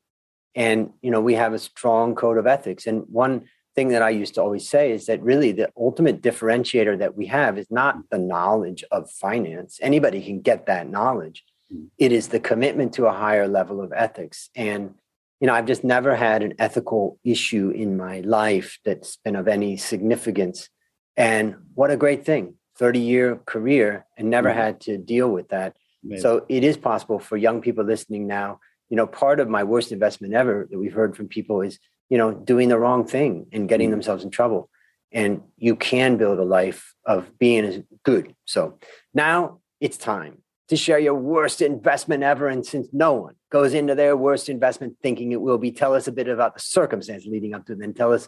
and 0.53 0.91
you 1.01 1.09
know, 1.09 1.19
we 1.19 1.33
have 1.33 1.53
a 1.53 1.59
strong 1.59 2.13
code 2.13 2.37
of 2.37 2.45
ethics. 2.45 2.85
And 2.85 3.05
one 3.07 3.45
thing 3.75 3.87
that 3.87 4.03
I 4.03 4.11
used 4.11 4.35
to 4.35 4.41
always 4.41 4.69
say 4.69 4.91
is 4.91 5.07
that 5.07 5.23
really 5.23 5.51
the 5.51 5.71
ultimate 5.75 6.21
differentiator 6.21 6.99
that 6.99 7.15
we 7.17 7.25
have 7.25 7.57
is 7.57 7.71
not 7.71 7.95
the 8.11 8.19
knowledge 8.19 8.83
of 8.91 9.09
finance. 9.09 9.79
Anybody 9.81 10.21
can 10.23 10.41
get 10.41 10.67
that 10.67 10.87
knowledge. 10.87 11.43
Hmm. 11.71 11.85
It 11.97 12.11
is 12.11 12.27
the 12.27 12.39
commitment 12.39 12.93
to 12.93 13.07
a 13.07 13.13
higher 13.13 13.47
level 13.47 13.81
of 13.81 13.91
ethics. 13.91 14.51
And 14.55 14.93
you 15.39 15.47
know, 15.47 15.55
I've 15.55 15.65
just 15.65 15.83
never 15.83 16.15
had 16.15 16.43
an 16.43 16.53
ethical 16.59 17.17
issue 17.23 17.71
in 17.71 17.97
my 17.97 18.19
life 18.19 18.77
that's 18.85 19.15
been 19.15 19.35
of 19.35 19.47
any 19.47 19.75
significance. 19.75 20.69
And 21.17 21.55
what 21.73 21.89
a 21.89 21.97
great 21.97 22.23
thing 22.23 22.57
30 22.77 22.99
year 22.99 23.35
career 23.47 24.05
and 24.17 24.29
never 24.29 24.49
mm-hmm. 24.49 24.59
had 24.59 24.81
to 24.81 24.99
deal 24.99 25.27
with 25.27 25.49
that. 25.49 25.75
So 26.17 26.45
it 26.49 26.63
is 26.63 26.77
possible 26.77 27.19
for 27.19 27.37
young 27.37 27.61
people 27.61 27.83
listening 27.83 28.27
now. 28.27 28.59
You 28.89 28.97
know, 28.97 29.07
part 29.07 29.39
of 29.39 29.47
my 29.47 29.63
worst 29.63 29.91
investment 29.91 30.33
ever 30.33 30.67
that 30.69 30.77
we've 30.77 30.93
heard 30.93 31.15
from 31.15 31.27
people 31.27 31.61
is, 31.61 31.79
you 32.09 32.17
know, 32.17 32.31
doing 32.31 32.69
the 32.69 32.79
wrong 32.79 33.05
thing 33.05 33.47
and 33.51 33.69
getting 33.69 33.87
mm-hmm. 33.87 33.91
themselves 33.91 34.23
in 34.23 34.31
trouble. 34.31 34.69
And 35.11 35.41
you 35.57 35.75
can 35.75 36.17
build 36.17 36.39
a 36.39 36.43
life 36.43 36.93
of 37.05 37.37
being 37.37 37.85
good. 38.03 38.35
So 38.45 38.79
now 39.13 39.59
it's 39.79 39.97
time 39.97 40.39
to 40.69 40.77
share 40.77 40.99
your 40.99 41.15
worst 41.15 41.61
investment 41.61 42.23
ever. 42.23 42.47
And 42.47 42.65
since 42.65 42.87
no 42.93 43.13
one 43.13 43.35
goes 43.49 43.73
into 43.73 43.93
their 43.93 44.15
worst 44.15 44.49
investment 44.49 44.95
thinking 45.03 45.31
it 45.31 45.41
will 45.41 45.57
be, 45.57 45.71
tell 45.71 45.93
us 45.93 46.07
a 46.07 46.11
bit 46.11 46.27
about 46.27 46.55
the 46.55 46.61
circumstance 46.61 47.25
leading 47.25 47.53
up 47.53 47.65
to 47.65 47.73
it, 47.73 47.79
and 47.79 47.95
tell 47.95 48.13
us 48.13 48.27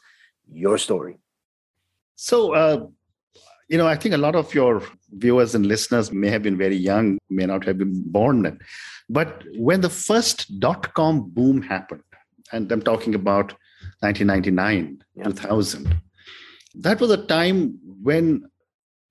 your 0.51 0.77
story. 0.77 1.19
So, 2.15 2.53
uh, 2.53 2.87
you 3.69 3.77
know, 3.77 3.87
I 3.87 3.95
think 3.95 4.13
a 4.13 4.17
lot 4.17 4.35
of 4.35 4.53
your 4.53 4.83
viewers 5.11 5.55
and 5.55 5.65
listeners 5.65 6.11
may 6.11 6.29
have 6.29 6.43
been 6.43 6.57
very 6.57 6.75
young, 6.75 7.17
may 7.29 7.45
not 7.45 7.63
have 7.65 7.77
been 7.77 8.03
born 8.11 8.43
then. 8.43 8.59
But 9.09 9.43
when 9.55 9.81
the 9.81 9.89
first 9.89 10.59
dot 10.59 10.93
com 10.93 11.29
boom 11.29 11.61
happened, 11.61 12.03
and 12.51 12.71
I'm 12.71 12.81
talking 12.81 13.15
about 13.15 13.53
1999, 14.01 15.03
yeah. 15.15 15.23
2000, 15.23 15.95
that 16.75 16.99
was 16.99 17.11
a 17.11 17.25
time 17.25 17.79
when, 17.83 18.43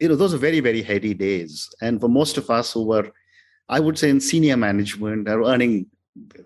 you 0.00 0.08
know, 0.08 0.16
those 0.16 0.32
were 0.32 0.38
very, 0.38 0.60
very 0.60 0.82
heady 0.82 1.14
days. 1.14 1.68
And 1.80 2.00
for 2.00 2.08
most 2.08 2.36
of 2.36 2.50
us 2.50 2.72
who 2.72 2.84
were 2.84 3.10
I 3.68 3.80
would 3.80 3.98
say 3.98 4.10
in 4.10 4.20
senior 4.20 4.56
management, 4.56 5.28
are 5.28 5.42
earning 5.44 5.86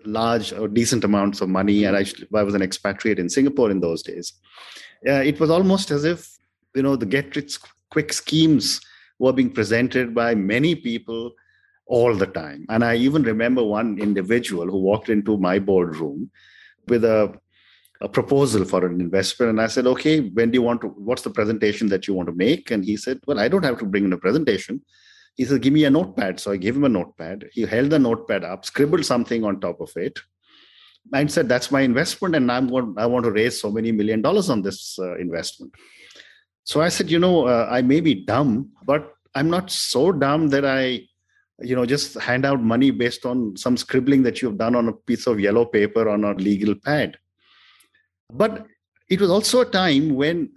large 0.05 0.53
or 0.53 0.67
decent 0.67 1.03
amounts 1.03 1.41
of 1.41 1.49
money. 1.49 1.83
And 1.83 1.97
I, 1.97 2.05
I 2.33 2.43
was 2.43 2.55
an 2.55 2.61
expatriate 2.61 3.19
in 3.19 3.29
Singapore 3.29 3.69
in 3.69 3.81
those 3.81 4.01
days. 4.01 4.33
Uh, 5.05 5.23
it 5.23 5.39
was 5.39 5.49
almost 5.49 5.91
as 5.91 6.05
if, 6.05 6.37
you 6.73 6.81
know, 6.81 6.95
the 6.95 7.05
get 7.05 7.35
rich 7.35 7.59
quick 7.89 8.13
schemes 8.13 8.81
were 9.19 9.33
being 9.33 9.51
presented 9.51 10.13
by 10.13 10.35
many 10.35 10.75
people 10.75 11.33
all 11.85 12.15
the 12.15 12.27
time. 12.27 12.65
And 12.69 12.83
I 12.83 12.95
even 12.95 13.23
remember 13.23 13.63
one 13.63 13.97
individual 13.99 14.65
who 14.65 14.79
walked 14.79 15.09
into 15.09 15.37
my 15.37 15.59
boardroom 15.59 16.29
with 16.87 17.03
a, 17.03 17.33
a 18.01 18.09
proposal 18.09 18.65
for 18.65 18.85
an 18.85 18.99
investment. 18.99 19.51
And 19.51 19.61
I 19.61 19.67
said, 19.67 19.87
okay, 19.87 20.19
when 20.19 20.51
do 20.51 20.57
you 20.57 20.61
want 20.61 20.81
to, 20.81 20.87
what's 20.87 21.21
the 21.21 21.29
presentation 21.29 21.87
that 21.89 22.07
you 22.07 22.13
want 22.13 22.27
to 22.27 22.35
make? 22.35 22.71
And 22.71 22.83
he 22.83 22.97
said, 22.97 23.19
well, 23.25 23.39
I 23.39 23.47
don't 23.47 23.63
have 23.63 23.79
to 23.79 23.85
bring 23.85 24.05
in 24.05 24.13
a 24.13 24.17
presentation 24.17 24.81
he 25.37 25.45
said, 25.45 25.61
Give 25.61 25.71
me 25.71 25.85
a 25.85 25.89
notepad. 25.89 26.39
So 26.39 26.51
I 26.51 26.57
gave 26.57 26.75
him 26.75 26.83
a 26.83 26.89
notepad. 26.89 27.47
He 27.53 27.61
held 27.61 27.91
the 27.91 27.99
notepad 27.99 28.43
up, 28.43 28.65
scribbled 28.65 29.05
something 29.05 29.43
on 29.43 29.61
top 29.61 29.79
of 29.79 29.91
it, 29.95 30.19
and 31.13 31.31
said, 31.31 31.47
That's 31.47 31.71
my 31.71 31.81
investment. 31.81 32.35
And 32.35 32.51
I'm 32.51 32.67
going, 32.67 32.95
I 32.97 33.05
want 33.05 33.23
to 33.25 33.31
raise 33.31 33.61
so 33.61 33.71
many 33.71 33.91
million 33.91 34.21
dollars 34.21 34.49
on 34.49 34.63
this 34.63 34.97
uh, 34.99 35.15
investment. 35.17 35.73
So 36.67 36.81
I 36.81 36.89
said, 36.89 37.09
You 37.09 37.17
know, 37.17 37.47
uh, 37.47 37.69
I 37.71 37.81
may 37.81 38.01
be 38.01 38.13
dumb, 38.13 38.71
but 38.83 39.13
I'm 39.33 39.49
not 39.49 39.71
so 39.71 40.11
dumb 40.11 40.49
that 40.49 40.65
I, 40.65 41.07
you 41.61 41.77
know, 41.77 41.85
just 41.85 42.15
hand 42.15 42.45
out 42.45 42.61
money 42.61 42.91
based 42.91 43.25
on 43.25 43.55
some 43.55 43.77
scribbling 43.77 44.23
that 44.23 44.41
you've 44.41 44.57
done 44.57 44.75
on 44.75 44.89
a 44.89 44.93
piece 44.93 45.27
of 45.27 45.39
yellow 45.39 45.63
paper 45.63 46.09
on 46.09 46.25
a 46.25 46.33
legal 46.33 46.75
pad. 46.75 47.17
But 48.33 48.67
it 49.09 49.21
was 49.21 49.31
also 49.31 49.61
a 49.61 49.65
time 49.65 50.15
when 50.15 50.51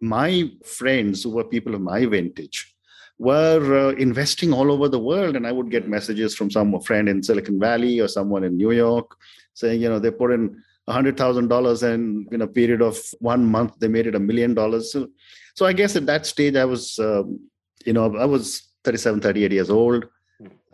my 0.00 0.50
friends, 0.64 1.22
who 1.22 1.30
were 1.30 1.44
people 1.44 1.76
of 1.76 1.82
my 1.82 2.04
vintage, 2.04 2.74
were 3.20 3.90
uh, 3.90 3.92
investing 3.92 4.52
all 4.52 4.72
over 4.72 4.88
the 4.88 4.98
world. 4.98 5.36
And 5.36 5.46
I 5.46 5.52
would 5.52 5.70
get 5.70 5.88
messages 5.88 6.34
from 6.34 6.50
some 6.50 6.80
friend 6.80 7.08
in 7.08 7.22
Silicon 7.22 7.60
Valley 7.60 8.00
or 8.00 8.08
someone 8.08 8.42
in 8.42 8.56
New 8.56 8.72
York 8.72 9.16
saying, 9.54 9.80
you 9.82 9.88
know, 9.88 10.00
they 10.00 10.10
put 10.10 10.32
in 10.32 10.60
$100,000 10.88 11.82
and 11.82 12.32
in 12.32 12.42
a 12.42 12.46
period 12.46 12.82
of 12.82 12.98
one 13.20 13.44
month, 13.44 13.78
they 13.78 13.88
made 13.88 14.06
it 14.06 14.14
a 14.14 14.20
million 14.20 14.54
dollars. 14.54 14.92
So, 14.92 15.08
so 15.54 15.66
I 15.66 15.72
guess 15.72 15.96
at 15.96 16.06
that 16.06 16.26
stage, 16.26 16.56
I 16.56 16.64
was, 16.64 16.98
um, 16.98 17.40
you 17.84 17.92
know, 17.92 18.16
I 18.16 18.24
was 18.24 18.68
37, 18.84 19.20
38 19.20 19.52
years 19.52 19.70
old. 19.70 20.06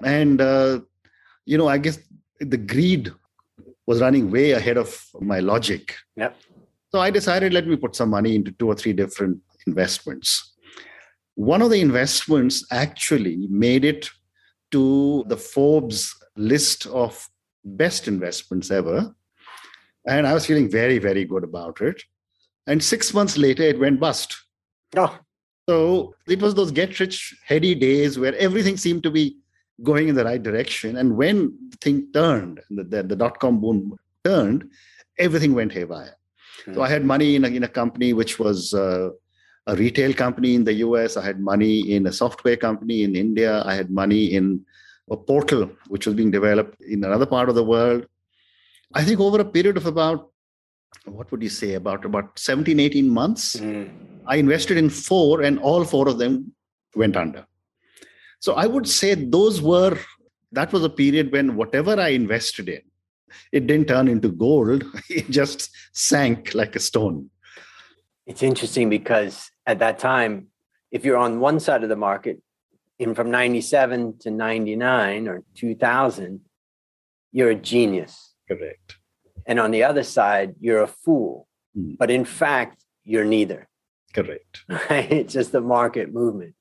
And, 0.02 0.40
uh, 0.40 0.80
you 1.46 1.58
know, 1.58 1.68
I 1.68 1.78
guess 1.78 1.98
the 2.40 2.56
greed 2.56 3.12
was 3.86 4.00
running 4.00 4.30
way 4.30 4.52
ahead 4.52 4.76
of 4.76 4.98
my 5.20 5.40
logic. 5.40 5.94
Yep. 6.16 6.36
So 6.90 7.00
I 7.00 7.10
decided, 7.10 7.52
let 7.52 7.66
me 7.66 7.76
put 7.76 7.96
some 7.96 8.10
money 8.10 8.34
into 8.34 8.52
two 8.52 8.68
or 8.68 8.74
three 8.74 8.92
different 8.92 9.38
investments 9.66 10.54
one 11.34 11.62
of 11.62 11.70
the 11.70 11.80
investments 11.80 12.64
actually 12.70 13.48
made 13.50 13.84
it 13.84 14.08
to 14.70 15.24
the 15.28 15.36
Forbes 15.36 16.14
list 16.36 16.86
of 16.86 17.28
best 17.64 18.08
investments 18.08 18.70
ever. 18.70 19.14
And 20.06 20.26
I 20.26 20.34
was 20.34 20.46
feeling 20.46 20.70
very, 20.70 20.98
very 20.98 21.24
good 21.24 21.44
about 21.44 21.80
it. 21.80 22.02
And 22.66 22.82
six 22.82 23.14
months 23.14 23.36
later, 23.36 23.62
it 23.62 23.78
went 23.78 24.00
bust. 24.00 24.34
Oh. 24.96 25.18
So 25.68 26.14
it 26.28 26.42
was 26.42 26.54
those 26.54 26.70
get 26.70 27.00
rich, 27.00 27.34
heady 27.46 27.74
days 27.74 28.18
where 28.18 28.36
everything 28.36 28.76
seemed 28.76 29.02
to 29.04 29.10
be 29.10 29.38
going 29.82 30.08
in 30.08 30.14
the 30.14 30.24
right 30.24 30.42
direction. 30.42 30.98
And 30.98 31.16
when 31.16 31.56
the 31.70 31.78
thing 31.78 32.08
turned, 32.12 32.60
the, 32.70 32.84
the, 32.84 33.02
the 33.02 33.16
dot 33.16 33.40
com 33.40 33.60
boom 33.60 33.96
turned, 34.24 34.68
everything 35.18 35.54
went 35.54 35.72
haywire. 35.72 36.16
Mm-hmm. 36.60 36.74
So 36.74 36.82
I 36.82 36.88
had 36.88 37.04
money 37.04 37.34
in 37.34 37.44
a, 37.44 37.48
in 37.48 37.62
a 37.62 37.68
company 37.68 38.12
which 38.12 38.38
was 38.38 38.74
uh, 38.74 39.08
a 39.66 39.74
retail 39.74 40.12
company 40.12 40.54
in 40.54 40.64
the 40.64 40.74
US. 40.74 41.16
I 41.16 41.24
had 41.24 41.40
money 41.40 41.94
in 41.94 42.06
a 42.06 42.12
software 42.12 42.56
company 42.56 43.02
in 43.02 43.16
India. 43.16 43.62
I 43.64 43.74
had 43.74 43.90
money 43.90 44.34
in 44.34 44.66
a 45.10 45.16
portal 45.16 45.70
which 45.88 46.06
was 46.06 46.14
being 46.14 46.30
developed 46.30 46.78
in 46.82 47.04
another 47.04 47.26
part 47.26 47.48
of 47.48 47.54
the 47.54 47.64
world. 47.64 48.06
I 48.94 49.04
think 49.04 49.20
over 49.20 49.40
a 49.40 49.44
period 49.44 49.76
of 49.76 49.86
about 49.86 50.30
what 51.04 51.30
would 51.30 51.42
you 51.42 51.48
say 51.48 51.74
about 51.74 52.04
about 52.04 52.38
17 52.38 52.78
18 52.80 53.10
months 53.10 53.56
mm. 53.56 53.90
i 54.26 54.36
invested 54.36 54.76
in 54.82 54.88
four 54.88 55.42
and 55.42 55.58
all 55.58 55.84
four 55.84 56.08
of 56.08 56.18
them 56.18 56.54
went 56.94 57.16
under 57.16 57.44
so 58.38 58.54
i 58.54 58.64
would 58.64 58.88
say 58.88 59.12
those 59.14 59.60
were 59.60 59.98
that 60.52 60.72
was 60.72 60.84
a 60.84 60.88
period 60.88 61.32
when 61.32 61.56
whatever 61.56 62.00
i 62.00 62.08
invested 62.08 62.68
in 62.68 62.80
it 63.52 63.66
didn't 63.66 63.88
turn 63.88 64.06
into 64.06 64.30
gold 64.30 64.84
it 65.10 65.28
just 65.28 65.68
sank 65.92 66.54
like 66.54 66.76
a 66.76 66.80
stone 66.80 67.28
it's 68.26 68.42
interesting 68.42 68.88
because 68.88 69.50
at 69.66 69.78
that 69.80 69.98
time, 69.98 70.48
if 70.90 71.04
you're 71.04 71.16
on 71.16 71.40
one 71.40 71.60
side 71.60 71.82
of 71.82 71.88
the 71.88 71.96
market, 71.96 72.40
in 72.98 73.14
from 73.14 73.30
97 73.30 74.18
to 74.20 74.30
99 74.30 75.28
or 75.28 75.42
2000, 75.54 76.40
you're 77.32 77.50
a 77.50 77.54
genius. 77.54 78.33
Correct. 78.48 78.96
And 79.46 79.60
on 79.60 79.70
the 79.70 79.84
other 79.84 80.02
side, 80.02 80.54
you're 80.60 80.82
a 80.82 80.86
fool. 80.86 81.46
Mm. 81.76 81.98
But 81.98 82.10
in 82.10 82.24
fact, 82.24 82.82
you're 83.04 83.24
neither. 83.24 83.68
Correct. 84.12 84.64
Right? 84.90 85.10
It's 85.10 85.34
just 85.34 85.52
the 85.52 85.60
market 85.60 86.12
movement. 86.12 86.54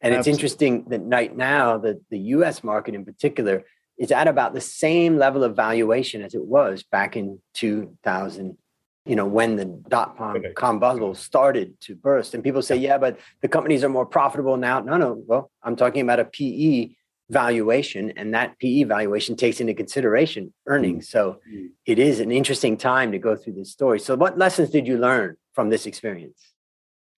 And 0.00 0.14
Absolutely. 0.14 0.18
it's 0.18 0.28
interesting 0.28 0.84
that 0.88 1.00
right 1.04 1.34
now, 1.36 1.78
the, 1.78 2.00
the 2.10 2.18
US 2.36 2.64
market 2.64 2.94
in 2.94 3.04
particular 3.04 3.64
is 3.98 4.10
at 4.10 4.26
about 4.26 4.52
the 4.52 4.60
same 4.60 5.16
level 5.16 5.44
of 5.44 5.54
valuation 5.54 6.22
as 6.22 6.34
it 6.34 6.44
was 6.44 6.82
back 6.82 7.16
in 7.16 7.38
2000 7.54 8.56
you 9.04 9.16
know 9.16 9.26
when 9.26 9.56
the 9.56 9.64
dot 9.64 10.16
com 10.54 10.78
bubble 10.78 11.14
started 11.14 11.78
to 11.80 11.94
burst 11.94 12.34
and 12.34 12.44
people 12.44 12.62
say 12.62 12.76
yeah 12.76 12.98
but 12.98 13.18
the 13.40 13.48
companies 13.48 13.82
are 13.82 13.88
more 13.88 14.06
profitable 14.06 14.56
now 14.56 14.80
no 14.80 14.96
no 14.96 15.20
well 15.26 15.50
i'm 15.62 15.74
talking 15.74 16.02
about 16.02 16.20
a 16.20 16.24
pe 16.24 16.90
valuation 17.30 18.12
and 18.16 18.34
that 18.34 18.58
pe 18.58 18.84
valuation 18.84 19.36
takes 19.36 19.60
into 19.60 19.74
consideration 19.74 20.52
earnings. 20.66 21.08
So 21.08 21.40
mm-hmm. 21.48 21.66
it 21.86 21.98
is 21.98 22.20
an 22.20 22.30
interesting 22.30 22.76
time 22.76 23.12
to 23.12 23.18
go 23.18 23.36
through 23.36 23.54
this 23.54 23.72
story. 23.72 24.00
So 24.00 24.14
what 24.14 24.38
lessons 24.38 24.70
did 24.70 24.86
you 24.86 24.98
learn 24.98 25.36
from 25.52 25.70
this 25.70 25.86
experience? 25.86 26.52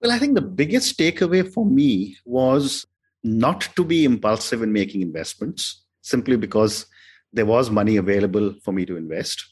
Well 0.00 0.10
i 0.10 0.18
think 0.18 0.34
the 0.34 0.40
biggest 0.40 0.98
takeaway 0.98 1.48
for 1.48 1.64
me 1.64 2.16
was 2.24 2.84
not 3.22 3.68
to 3.76 3.84
be 3.84 4.04
impulsive 4.04 4.60
in 4.62 4.72
making 4.72 5.00
investments 5.00 5.84
simply 6.02 6.36
because 6.36 6.86
there 7.32 7.46
was 7.46 7.70
money 7.70 7.96
available 7.96 8.54
for 8.64 8.72
me 8.72 8.84
to 8.84 8.96
invest. 8.96 9.44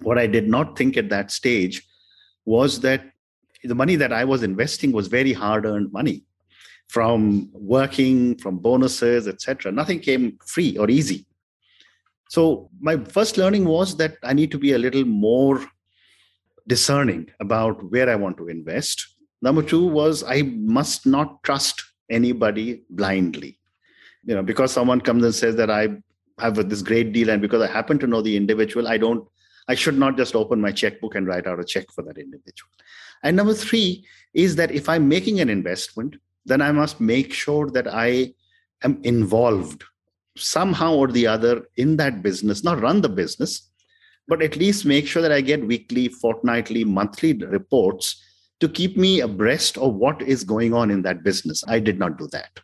What 0.00 0.18
I 0.18 0.26
did 0.26 0.48
not 0.48 0.76
think 0.76 0.96
at 0.96 1.10
that 1.10 1.30
stage 1.30 1.82
was 2.44 2.80
that 2.80 3.04
the 3.62 3.74
money 3.74 3.94
that 3.96 4.12
I 4.12 4.24
was 4.24 4.42
investing 4.42 4.90
was 4.90 5.06
very 5.06 5.32
hard 5.32 5.64
earned 5.64 5.92
money 5.92 6.24
from 6.92 7.48
working, 7.52 8.36
from 8.42 8.58
bonuses, 8.58 9.26
etc. 9.26 9.72
Nothing 9.72 10.00
came 10.00 10.38
free 10.46 10.76
or 10.76 10.90
easy. 10.90 11.26
So 12.28 12.70
my 12.80 12.96
first 13.16 13.36
learning 13.36 13.64
was 13.64 13.96
that 13.96 14.16
I 14.22 14.32
need 14.32 14.50
to 14.52 14.58
be 14.58 14.72
a 14.72 14.78
little 14.78 15.04
more 15.04 15.64
discerning 16.66 17.30
about 17.40 17.82
where 17.90 18.08
I 18.08 18.16
want 18.16 18.36
to 18.38 18.48
invest. 18.48 19.06
Number 19.40 19.62
two 19.62 19.86
was 19.86 20.22
I 20.22 20.42
must 20.42 21.06
not 21.06 21.42
trust 21.42 21.82
anybody 22.10 22.82
blindly. 22.90 23.58
you 24.24 24.34
know 24.34 24.42
because 24.42 24.72
someone 24.72 25.00
comes 25.00 25.24
and 25.24 25.34
says 25.34 25.56
that 25.56 25.70
i 25.70 25.88
have 26.38 26.56
this 26.68 26.82
great 26.82 27.12
deal 27.12 27.30
and 27.30 27.42
because 27.42 27.62
i 27.62 27.66
happen 27.66 27.98
to 27.98 28.06
know 28.06 28.22
the 28.22 28.36
individual 28.36 28.88
i 28.88 28.96
don't 28.96 29.26
i 29.68 29.74
should 29.74 29.98
not 29.98 30.16
just 30.16 30.34
open 30.34 30.60
my 30.60 30.72
checkbook 30.72 31.14
and 31.14 31.26
write 31.26 31.46
out 31.46 31.60
a 31.60 31.64
check 31.64 31.90
for 31.92 32.02
that 32.02 32.18
individual 32.18 32.70
and 33.22 33.36
number 33.36 33.54
3 33.54 34.04
is 34.34 34.56
that 34.56 34.70
if 34.70 34.88
i'm 34.88 35.08
making 35.08 35.40
an 35.40 35.50
investment 35.50 36.16
then 36.44 36.60
i 36.60 36.72
must 36.72 37.00
make 37.00 37.32
sure 37.32 37.70
that 37.70 37.88
i 37.88 38.32
am 38.82 39.00
involved 39.02 39.84
somehow 40.36 40.94
or 40.94 41.08
the 41.08 41.26
other 41.26 41.66
in 41.76 41.96
that 41.96 42.22
business 42.22 42.64
not 42.64 42.80
run 42.80 43.00
the 43.00 43.08
business 43.08 43.70
but 44.28 44.42
at 44.42 44.56
least 44.56 44.84
make 44.84 45.06
sure 45.06 45.22
that 45.22 45.32
i 45.32 45.40
get 45.40 45.66
weekly 45.66 46.08
fortnightly 46.08 46.84
monthly 46.84 47.32
reports 47.34 48.22
to 48.60 48.68
keep 48.68 48.96
me 48.96 49.20
abreast 49.20 49.76
of 49.78 49.94
what 49.94 50.22
is 50.22 50.44
going 50.44 50.72
on 50.72 50.90
in 50.90 51.02
that 51.02 51.22
business 51.22 51.62
i 51.68 51.78
did 51.78 51.98
not 51.98 52.18
do 52.18 52.26
that 52.28 52.60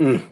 mm. 0.00 0.22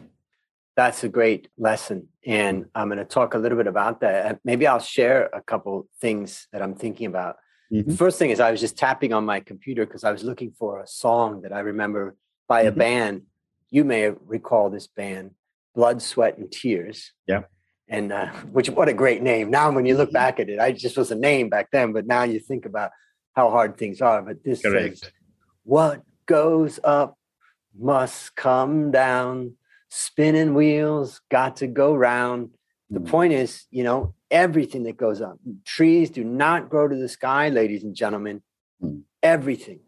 That's 0.79 1.03
a 1.03 1.09
great 1.09 1.49
lesson. 1.57 2.07
And 2.25 2.67
I'm 2.73 2.87
going 2.87 2.99
to 2.99 3.03
talk 3.03 3.33
a 3.33 3.37
little 3.37 3.57
bit 3.57 3.67
about 3.67 3.99
that. 3.99 4.39
Maybe 4.45 4.65
I'll 4.65 4.79
share 4.79 5.25
a 5.33 5.41
couple 5.41 5.89
things 5.99 6.47
that 6.53 6.61
I'm 6.61 6.73
thinking 6.73 7.05
about. 7.05 7.35
Mm-hmm. 7.69 7.91
The 7.91 7.97
first 7.97 8.17
thing 8.17 8.29
is 8.29 8.39
I 8.39 8.49
was 8.49 8.61
just 8.61 8.77
tapping 8.77 9.11
on 9.11 9.25
my 9.25 9.41
computer 9.41 9.85
because 9.85 10.05
I 10.05 10.13
was 10.13 10.23
looking 10.23 10.53
for 10.57 10.79
a 10.79 10.87
song 10.87 11.41
that 11.41 11.51
I 11.51 11.59
remember 11.59 12.15
by 12.49 12.63
mm-hmm. 12.63 12.67
a 12.67 12.71
band. 12.71 13.21
You 13.69 13.85
may 13.85 14.09
recall 14.09 14.69
this 14.69 14.87
band, 14.87 15.31
Blood, 15.73 16.01
Sweat, 16.01 16.37
and 16.37 16.51
Tears. 16.51 17.13
Yeah. 17.27 17.43
And 17.87 18.11
uh, 18.11 18.27
which, 18.51 18.69
what 18.69 18.89
a 18.89 18.93
great 18.93 19.21
name. 19.21 19.49
Now, 19.49 19.71
when 19.71 19.85
you 19.85 19.95
look 19.95 20.09
mm-hmm. 20.09 20.15
back 20.15 20.41
at 20.41 20.49
it, 20.49 20.59
I 20.59 20.73
just 20.73 20.97
was 20.97 21.11
a 21.11 21.15
name 21.15 21.49
back 21.49 21.69
then, 21.71 21.93
but 21.93 22.05
now 22.05 22.23
you 22.23 22.39
think 22.39 22.65
about 22.65 22.91
how 23.35 23.49
hard 23.49 23.77
things 23.77 24.01
are. 24.01 24.21
But 24.21 24.43
this 24.43 24.61
Correct. 24.61 24.97
says, 24.97 25.11
What 25.63 26.01
goes 26.25 26.81
up 26.83 27.15
must 27.77 28.35
come 28.35 28.91
down 28.91 29.53
spinning 29.89 30.53
wheels 30.53 31.21
got 31.29 31.57
to 31.57 31.67
go 31.67 31.93
round. 31.93 32.51
The 32.89 32.99
mm. 32.99 33.07
point 33.07 33.33
is, 33.33 33.65
you 33.71 33.83
know, 33.83 34.13
everything 34.31 34.83
that 34.83 34.97
goes 34.97 35.21
up. 35.21 35.39
Trees 35.65 36.09
do 36.09 36.23
not 36.23 36.69
grow 36.69 36.87
to 36.87 36.95
the 36.95 37.09
sky, 37.09 37.49
ladies 37.49 37.83
and 37.83 37.95
gentlemen. 37.95 38.41
Mm. 38.83 39.03
Everything 39.21 39.79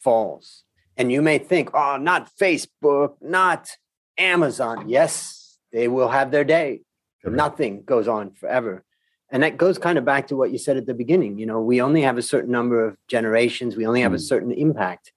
falls. 0.00 0.64
And 0.96 1.10
you 1.10 1.22
may 1.22 1.38
think, 1.38 1.70
oh, 1.74 1.96
not 1.96 2.30
Facebook, 2.40 3.14
not 3.20 3.70
Amazon. 4.18 4.88
Yes, 4.88 5.58
they 5.72 5.88
will 5.88 6.08
have 6.08 6.30
their 6.30 6.44
day. 6.44 6.82
Correct. 7.22 7.36
Nothing 7.36 7.82
goes 7.82 8.08
on 8.08 8.32
forever. 8.32 8.84
And 9.30 9.42
that 9.42 9.56
goes 9.56 9.78
kind 9.78 9.96
of 9.96 10.04
back 10.04 10.26
to 10.26 10.36
what 10.36 10.52
you 10.52 10.58
said 10.58 10.76
at 10.76 10.86
the 10.86 10.92
beginning. 10.92 11.38
You 11.38 11.46
know, 11.46 11.60
we 11.60 11.80
only 11.80 12.02
have 12.02 12.18
a 12.18 12.22
certain 12.22 12.50
number 12.50 12.86
of 12.86 12.96
generations, 13.08 13.76
we 13.76 13.86
only 13.86 14.02
have 14.02 14.12
mm. 14.12 14.16
a 14.16 14.20
certain 14.20 14.52
impact. 14.52 15.12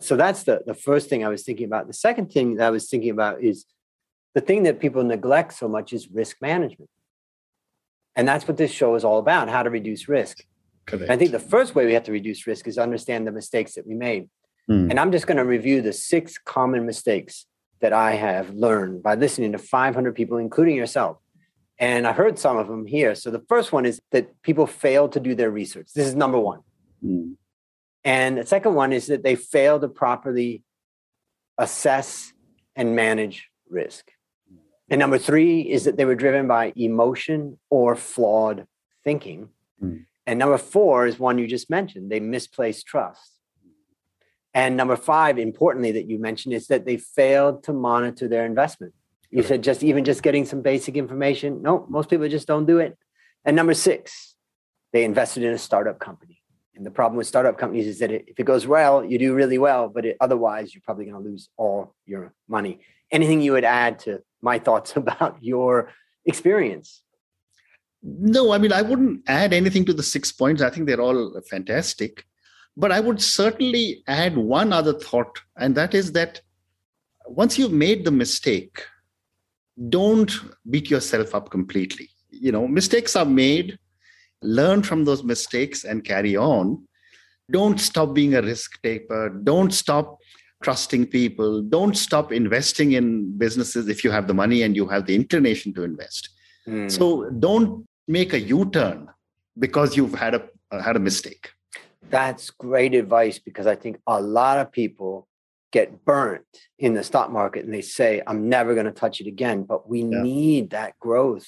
So 0.00 0.14
that's 0.14 0.42
the, 0.42 0.60
the 0.66 0.74
first 0.74 1.08
thing 1.08 1.24
I 1.24 1.28
was 1.28 1.42
thinking 1.42 1.64
about. 1.64 1.86
The 1.86 1.94
second 1.94 2.30
thing 2.30 2.56
that 2.56 2.66
I 2.66 2.70
was 2.70 2.88
thinking 2.90 3.10
about 3.10 3.42
is 3.42 3.64
the 4.34 4.42
thing 4.42 4.64
that 4.64 4.78
people 4.78 5.02
neglect 5.02 5.54
so 5.54 5.68
much 5.68 5.94
is 5.94 6.10
risk 6.10 6.36
management. 6.42 6.90
And 8.14 8.28
that's 8.28 8.46
what 8.46 8.58
this 8.58 8.70
show 8.70 8.94
is 8.94 9.04
all 9.04 9.18
about 9.18 9.48
how 9.48 9.62
to 9.62 9.70
reduce 9.70 10.08
risk. 10.08 10.44
I 10.92 11.16
think 11.16 11.32
the 11.32 11.40
first 11.40 11.74
way 11.74 11.84
we 11.86 11.94
have 11.94 12.04
to 12.04 12.12
reduce 12.12 12.46
risk 12.46 12.68
is 12.68 12.78
understand 12.78 13.26
the 13.26 13.32
mistakes 13.32 13.74
that 13.74 13.86
we 13.86 13.94
made. 13.94 14.28
Hmm. 14.68 14.90
And 14.90 14.98
I'm 14.98 15.12
just 15.12 15.26
going 15.26 15.36
to 15.36 15.44
review 15.44 15.82
the 15.82 15.92
six 15.92 16.38
common 16.38 16.86
mistakes 16.86 17.46
that 17.80 17.92
I 17.92 18.12
have 18.12 18.50
learned 18.50 19.02
by 19.02 19.14
listening 19.14 19.52
to 19.52 19.58
500 19.58 20.14
people, 20.14 20.38
including 20.38 20.76
yourself. 20.76 21.18
And 21.78 22.06
I 22.06 22.12
heard 22.12 22.38
some 22.38 22.56
of 22.56 22.68
them 22.68 22.86
here. 22.86 23.14
So 23.14 23.30
the 23.30 23.44
first 23.48 23.72
one 23.72 23.84
is 23.84 24.00
that 24.10 24.40
people 24.42 24.66
fail 24.66 25.08
to 25.10 25.20
do 25.20 25.34
their 25.34 25.50
research. 25.50 25.88
This 25.94 26.06
is 26.06 26.14
number 26.14 26.38
one. 26.38 26.60
Hmm. 27.02 27.32
And 28.02 28.38
the 28.38 28.46
second 28.46 28.74
one 28.74 28.92
is 28.92 29.06
that 29.08 29.22
they 29.24 29.34
fail 29.34 29.80
to 29.80 29.88
properly 29.88 30.62
assess 31.58 32.32
and 32.74 32.94
manage 32.94 33.48
risk. 33.68 34.10
And 34.88 35.00
number 35.00 35.18
three 35.18 35.62
is 35.62 35.84
that 35.84 35.96
they 35.96 36.04
were 36.04 36.14
driven 36.14 36.46
by 36.46 36.72
emotion 36.76 37.58
or 37.70 37.96
flawed 37.96 38.66
thinking. 39.02 39.48
Mm. 39.82 40.06
And 40.26 40.38
number 40.38 40.58
four 40.58 41.06
is 41.06 41.18
one 41.18 41.38
you 41.38 41.46
just 41.46 41.70
mentioned 41.70 42.10
they 42.10 42.20
misplaced 42.20 42.86
trust. 42.86 43.35
And 44.56 44.74
number 44.74 44.96
five, 44.96 45.38
importantly, 45.38 45.92
that 45.92 46.08
you 46.08 46.18
mentioned, 46.18 46.54
is 46.54 46.68
that 46.68 46.86
they 46.86 46.96
failed 46.96 47.62
to 47.64 47.74
monitor 47.74 48.26
their 48.26 48.46
investment. 48.46 48.94
You 49.30 49.42
said 49.42 49.62
just 49.62 49.82
even 49.82 50.02
just 50.02 50.22
getting 50.22 50.46
some 50.46 50.62
basic 50.62 50.96
information. 50.96 51.60
No, 51.60 51.84
most 51.90 52.08
people 52.08 52.26
just 52.26 52.48
don't 52.48 52.64
do 52.64 52.78
it. 52.78 52.96
And 53.44 53.54
number 53.54 53.74
six, 53.74 54.34
they 54.94 55.04
invested 55.04 55.42
in 55.42 55.52
a 55.52 55.58
startup 55.58 55.98
company. 55.98 56.42
And 56.74 56.86
the 56.86 56.90
problem 56.90 57.18
with 57.18 57.26
startup 57.26 57.58
companies 57.58 57.86
is 57.86 57.98
that 57.98 58.10
it, 58.10 58.24
if 58.28 58.40
it 58.40 58.44
goes 58.44 58.66
well, 58.66 59.04
you 59.04 59.18
do 59.18 59.34
really 59.34 59.58
well, 59.58 59.90
but 59.90 60.06
it, 60.06 60.16
otherwise, 60.22 60.74
you're 60.74 60.82
probably 60.86 61.04
going 61.04 61.22
to 61.22 61.28
lose 61.28 61.50
all 61.58 61.94
your 62.06 62.32
money. 62.48 62.80
Anything 63.10 63.42
you 63.42 63.52
would 63.52 63.64
add 63.64 63.98
to 64.00 64.22
my 64.40 64.58
thoughts 64.58 64.96
about 65.02 65.36
your 65.42 65.92
experience? 66.24 67.02
No, 68.02 68.52
I 68.52 68.58
mean, 68.58 68.72
I 68.72 68.80
wouldn't 68.80 69.20
add 69.26 69.52
anything 69.52 69.84
to 69.84 69.92
the 69.92 70.02
six 70.02 70.32
points. 70.32 70.62
I 70.62 70.70
think 70.70 70.86
they're 70.86 71.00
all 71.00 71.38
fantastic. 71.42 72.24
But 72.76 72.92
I 72.92 73.00
would 73.00 73.22
certainly 73.22 74.02
add 74.06 74.36
one 74.36 74.72
other 74.72 74.92
thought, 74.92 75.40
and 75.56 75.74
that 75.76 75.94
is 75.94 76.12
that 76.12 76.40
once 77.26 77.58
you've 77.58 77.72
made 77.72 78.04
the 78.04 78.10
mistake, 78.10 78.82
don't 79.88 80.30
beat 80.70 80.90
yourself 80.90 81.34
up 81.34 81.50
completely. 81.50 82.10
You 82.30 82.52
know, 82.52 82.68
mistakes 82.68 83.16
are 83.16 83.24
made 83.24 83.78
learn 84.42 84.82
from 84.82 85.04
those 85.04 85.22
mistakes 85.22 85.84
and 85.84 86.04
carry 86.04 86.36
on. 86.36 86.86
Don't 87.50 87.80
stop 87.80 88.14
being 88.14 88.34
a 88.34 88.42
risk 88.42 88.80
taker. 88.82 89.28
Don't 89.28 89.72
stop 89.72 90.18
trusting 90.62 91.06
people. 91.06 91.62
Don't 91.62 91.96
stop 91.96 92.32
investing 92.32 92.92
in 92.92 93.36
businesses 93.38 93.88
if 93.88 94.02
you 94.02 94.10
have 94.10 94.26
the 94.26 94.34
money 94.34 94.62
and 94.62 94.74
you 94.74 94.86
have 94.88 95.06
the 95.06 95.14
inclination 95.14 95.72
to 95.74 95.84
invest. 95.84 96.30
Mm. 96.66 96.90
So 96.90 97.30
don't 97.30 97.86
make 98.08 98.32
a 98.32 98.40
U-turn 98.40 99.08
because 99.58 99.96
you've 99.96 100.14
had 100.14 100.34
a 100.34 100.42
had 100.82 100.96
a 100.96 101.00
mistake. 101.00 101.50
That's 102.10 102.50
great 102.50 102.94
advice 102.94 103.38
because 103.38 103.66
I 103.66 103.74
think 103.74 103.98
a 104.06 104.20
lot 104.20 104.58
of 104.58 104.72
people 104.72 105.28
get 105.72 106.04
burnt 106.04 106.44
in 106.78 106.94
the 106.94 107.02
stock 107.02 107.30
market 107.30 107.64
and 107.64 107.74
they 107.74 107.82
say, 107.82 108.22
I'm 108.26 108.48
never 108.48 108.74
going 108.74 108.86
to 108.86 108.92
touch 108.92 109.20
it 109.20 109.26
again. 109.26 109.64
But 109.64 109.88
we 109.88 110.02
yeah. 110.02 110.22
need 110.22 110.70
that 110.70 110.98
growth 110.98 111.46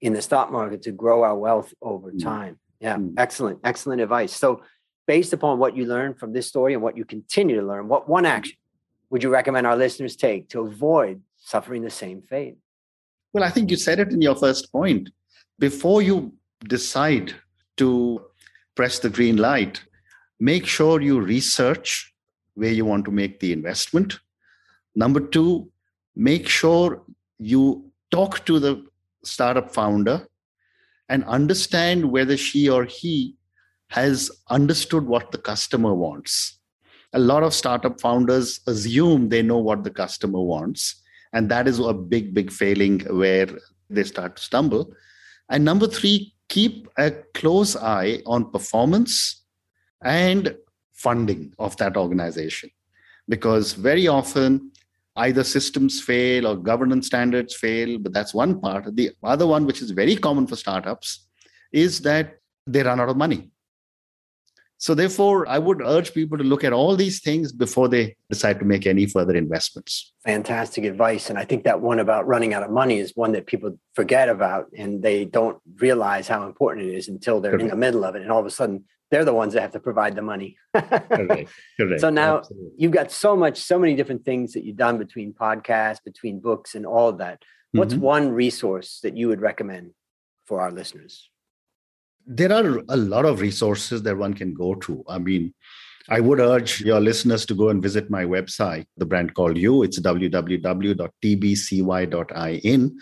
in 0.00 0.12
the 0.12 0.22
stock 0.22 0.50
market 0.52 0.82
to 0.82 0.92
grow 0.92 1.22
our 1.22 1.36
wealth 1.36 1.72
over 1.80 2.12
mm. 2.12 2.22
time. 2.22 2.58
Yeah, 2.80 2.96
mm. 2.96 3.14
excellent, 3.16 3.60
excellent 3.64 4.02
advice. 4.02 4.32
So, 4.32 4.62
based 5.06 5.32
upon 5.32 5.58
what 5.58 5.76
you 5.76 5.86
learned 5.86 6.18
from 6.18 6.32
this 6.32 6.48
story 6.48 6.74
and 6.74 6.82
what 6.82 6.96
you 6.96 7.04
continue 7.04 7.56
to 7.60 7.66
learn, 7.66 7.88
what 7.88 8.08
one 8.08 8.24
mm. 8.24 8.28
action 8.30 8.56
would 9.10 9.22
you 9.22 9.30
recommend 9.30 9.66
our 9.66 9.76
listeners 9.76 10.16
take 10.16 10.48
to 10.50 10.60
avoid 10.60 11.22
suffering 11.36 11.82
the 11.82 11.90
same 11.90 12.22
fate? 12.22 12.56
Well, 13.32 13.44
I 13.44 13.50
think 13.50 13.70
you 13.70 13.76
said 13.76 14.00
it 14.00 14.12
in 14.12 14.20
your 14.20 14.34
first 14.34 14.72
point. 14.72 15.10
Before 15.58 16.02
you 16.02 16.32
decide 16.64 17.34
to 17.76 18.20
press 18.76 18.98
the 19.00 19.10
green 19.10 19.36
light, 19.36 19.82
make 20.38 20.66
sure 20.66 21.00
you 21.00 21.20
research 21.20 22.12
where 22.54 22.72
you 22.72 22.84
want 22.84 23.04
to 23.06 23.10
make 23.10 23.40
the 23.40 23.52
investment. 23.52 24.20
Number 24.94 25.20
two, 25.20 25.70
make 26.14 26.48
sure 26.48 27.02
you 27.38 27.90
talk 28.10 28.44
to 28.46 28.58
the 28.58 28.86
startup 29.24 29.74
founder 29.74 30.28
and 31.08 31.24
understand 31.24 32.10
whether 32.10 32.36
she 32.36 32.68
or 32.68 32.84
he 32.84 33.36
has 33.90 34.30
understood 34.50 35.06
what 35.06 35.32
the 35.32 35.38
customer 35.38 35.94
wants. 35.94 36.58
A 37.12 37.18
lot 37.18 37.42
of 37.42 37.54
startup 37.54 38.00
founders 38.00 38.60
assume 38.66 39.28
they 39.28 39.42
know 39.42 39.58
what 39.58 39.84
the 39.84 39.90
customer 39.90 40.40
wants. 40.40 41.02
And 41.32 41.50
that 41.50 41.68
is 41.68 41.78
a 41.78 41.92
big, 41.92 42.34
big 42.34 42.50
failing 42.50 43.00
where 43.00 43.48
they 43.88 44.04
start 44.04 44.36
to 44.36 44.42
stumble. 44.42 44.92
And 45.48 45.64
number 45.64 45.86
three, 45.86 46.34
keep 46.48 46.88
a 46.96 47.10
close 47.34 47.76
eye 47.76 48.22
on 48.26 48.50
performance 48.50 49.44
and 50.02 50.56
funding 50.94 51.52
of 51.58 51.76
that 51.76 51.96
organization. 51.96 52.70
Because 53.28 53.72
very 53.72 54.06
often 54.06 54.70
either 55.16 55.42
systems 55.42 56.00
fail 56.00 56.46
or 56.46 56.56
governance 56.56 57.06
standards 57.06 57.54
fail, 57.56 57.98
but 57.98 58.12
that's 58.12 58.34
one 58.34 58.60
part. 58.60 58.94
The 58.94 59.12
other 59.22 59.46
one, 59.46 59.66
which 59.66 59.82
is 59.82 59.90
very 59.90 60.16
common 60.16 60.46
for 60.46 60.56
startups, 60.56 61.26
is 61.72 62.00
that 62.02 62.38
they 62.66 62.82
run 62.82 63.00
out 63.00 63.08
of 63.08 63.16
money. 63.16 63.50
So, 64.78 64.94
therefore, 64.94 65.48
I 65.48 65.58
would 65.58 65.80
urge 65.80 66.12
people 66.12 66.36
to 66.36 66.44
look 66.44 66.62
at 66.62 66.72
all 66.72 66.96
these 66.96 67.20
things 67.20 67.50
before 67.50 67.88
they 67.88 68.14
decide 68.28 68.58
to 68.58 68.66
make 68.66 68.86
any 68.86 69.06
further 69.06 69.34
investments. 69.34 70.12
Fantastic 70.24 70.84
advice. 70.84 71.30
And 71.30 71.38
I 71.38 71.44
think 71.44 71.64
that 71.64 71.80
one 71.80 71.98
about 71.98 72.26
running 72.26 72.52
out 72.52 72.62
of 72.62 72.70
money 72.70 72.98
is 72.98 73.12
one 73.14 73.32
that 73.32 73.46
people 73.46 73.78
forget 73.94 74.28
about 74.28 74.66
and 74.76 75.02
they 75.02 75.24
don't 75.24 75.58
realize 75.76 76.28
how 76.28 76.44
important 76.46 76.86
it 76.86 76.94
is 76.94 77.08
until 77.08 77.40
they're 77.40 77.52
Correct. 77.52 77.64
in 77.64 77.70
the 77.70 77.76
middle 77.76 78.04
of 78.04 78.16
it. 78.16 78.22
And 78.22 78.30
all 78.30 78.40
of 78.40 78.46
a 78.46 78.50
sudden, 78.50 78.84
they're 79.10 79.24
the 79.24 79.32
ones 79.32 79.54
that 79.54 79.62
have 79.62 79.72
to 79.72 79.80
provide 79.80 80.14
the 80.14 80.22
money. 80.22 80.56
correct, 80.74 81.50
correct. 81.78 82.00
So 82.00 82.10
now 82.10 82.38
Absolutely. 82.38 82.70
you've 82.76 82.92
got 82.92 83.10
so 83.10 83.36
much, 83.36 83.58
so 83.58 83.78
many 83.78 83.94
different 83.94 84.24
things 84.24 84.52
that 84.52 84.64
you've 84.64 84.76
done 84.76 84.98
between 84.98 85.32
podcasts, 85.32 86.02
between 86.04 86.40
books, 86.40 86.74
and 86.74 86.84
all 86.84 87.08
of 87.08 87.18
that. 87.18 87.42
What's 87.72 87.94
mm-hmm. 87.94 88.02
one 88.02 88.32
resource 88.32 89.00
that 89.02 89.16
you 89.16 89.28
would 89.28 89.40
recommend 89.40 89.92
for 90.46 90.60
our 90.60 90.72
listeners? 90.72 91.30
There 92.26 92.52
are 92.52 92.82
a 92.88 92.96
lot 92.96 93.24
of 93.24 93.40
resources 93.40 94.02
that 94.02 94.16
one 94.16 94.34
can 94.34 94.52
go 94.52 94.74
to. 94.74 95.04
I 95.08 95.18
mean, 95.18 95.54
I 96.08 96.20
would 96.20 96.40
urge 96.40 96.80
your 96.80 97.00
listeners 97.00 97.46
to 97.46 97.54
go 97.54 97.68
and 97.68 97.82
visit 97.82 98.10
my 98.10 98.24
website, 98.24 98.86
the 98.96 99.06
brand 99.06 99.34
called 99.34 99.56
you. 99.56 99.82
It's 99.82 100.00
www.tbcy.in. 100.00 102.98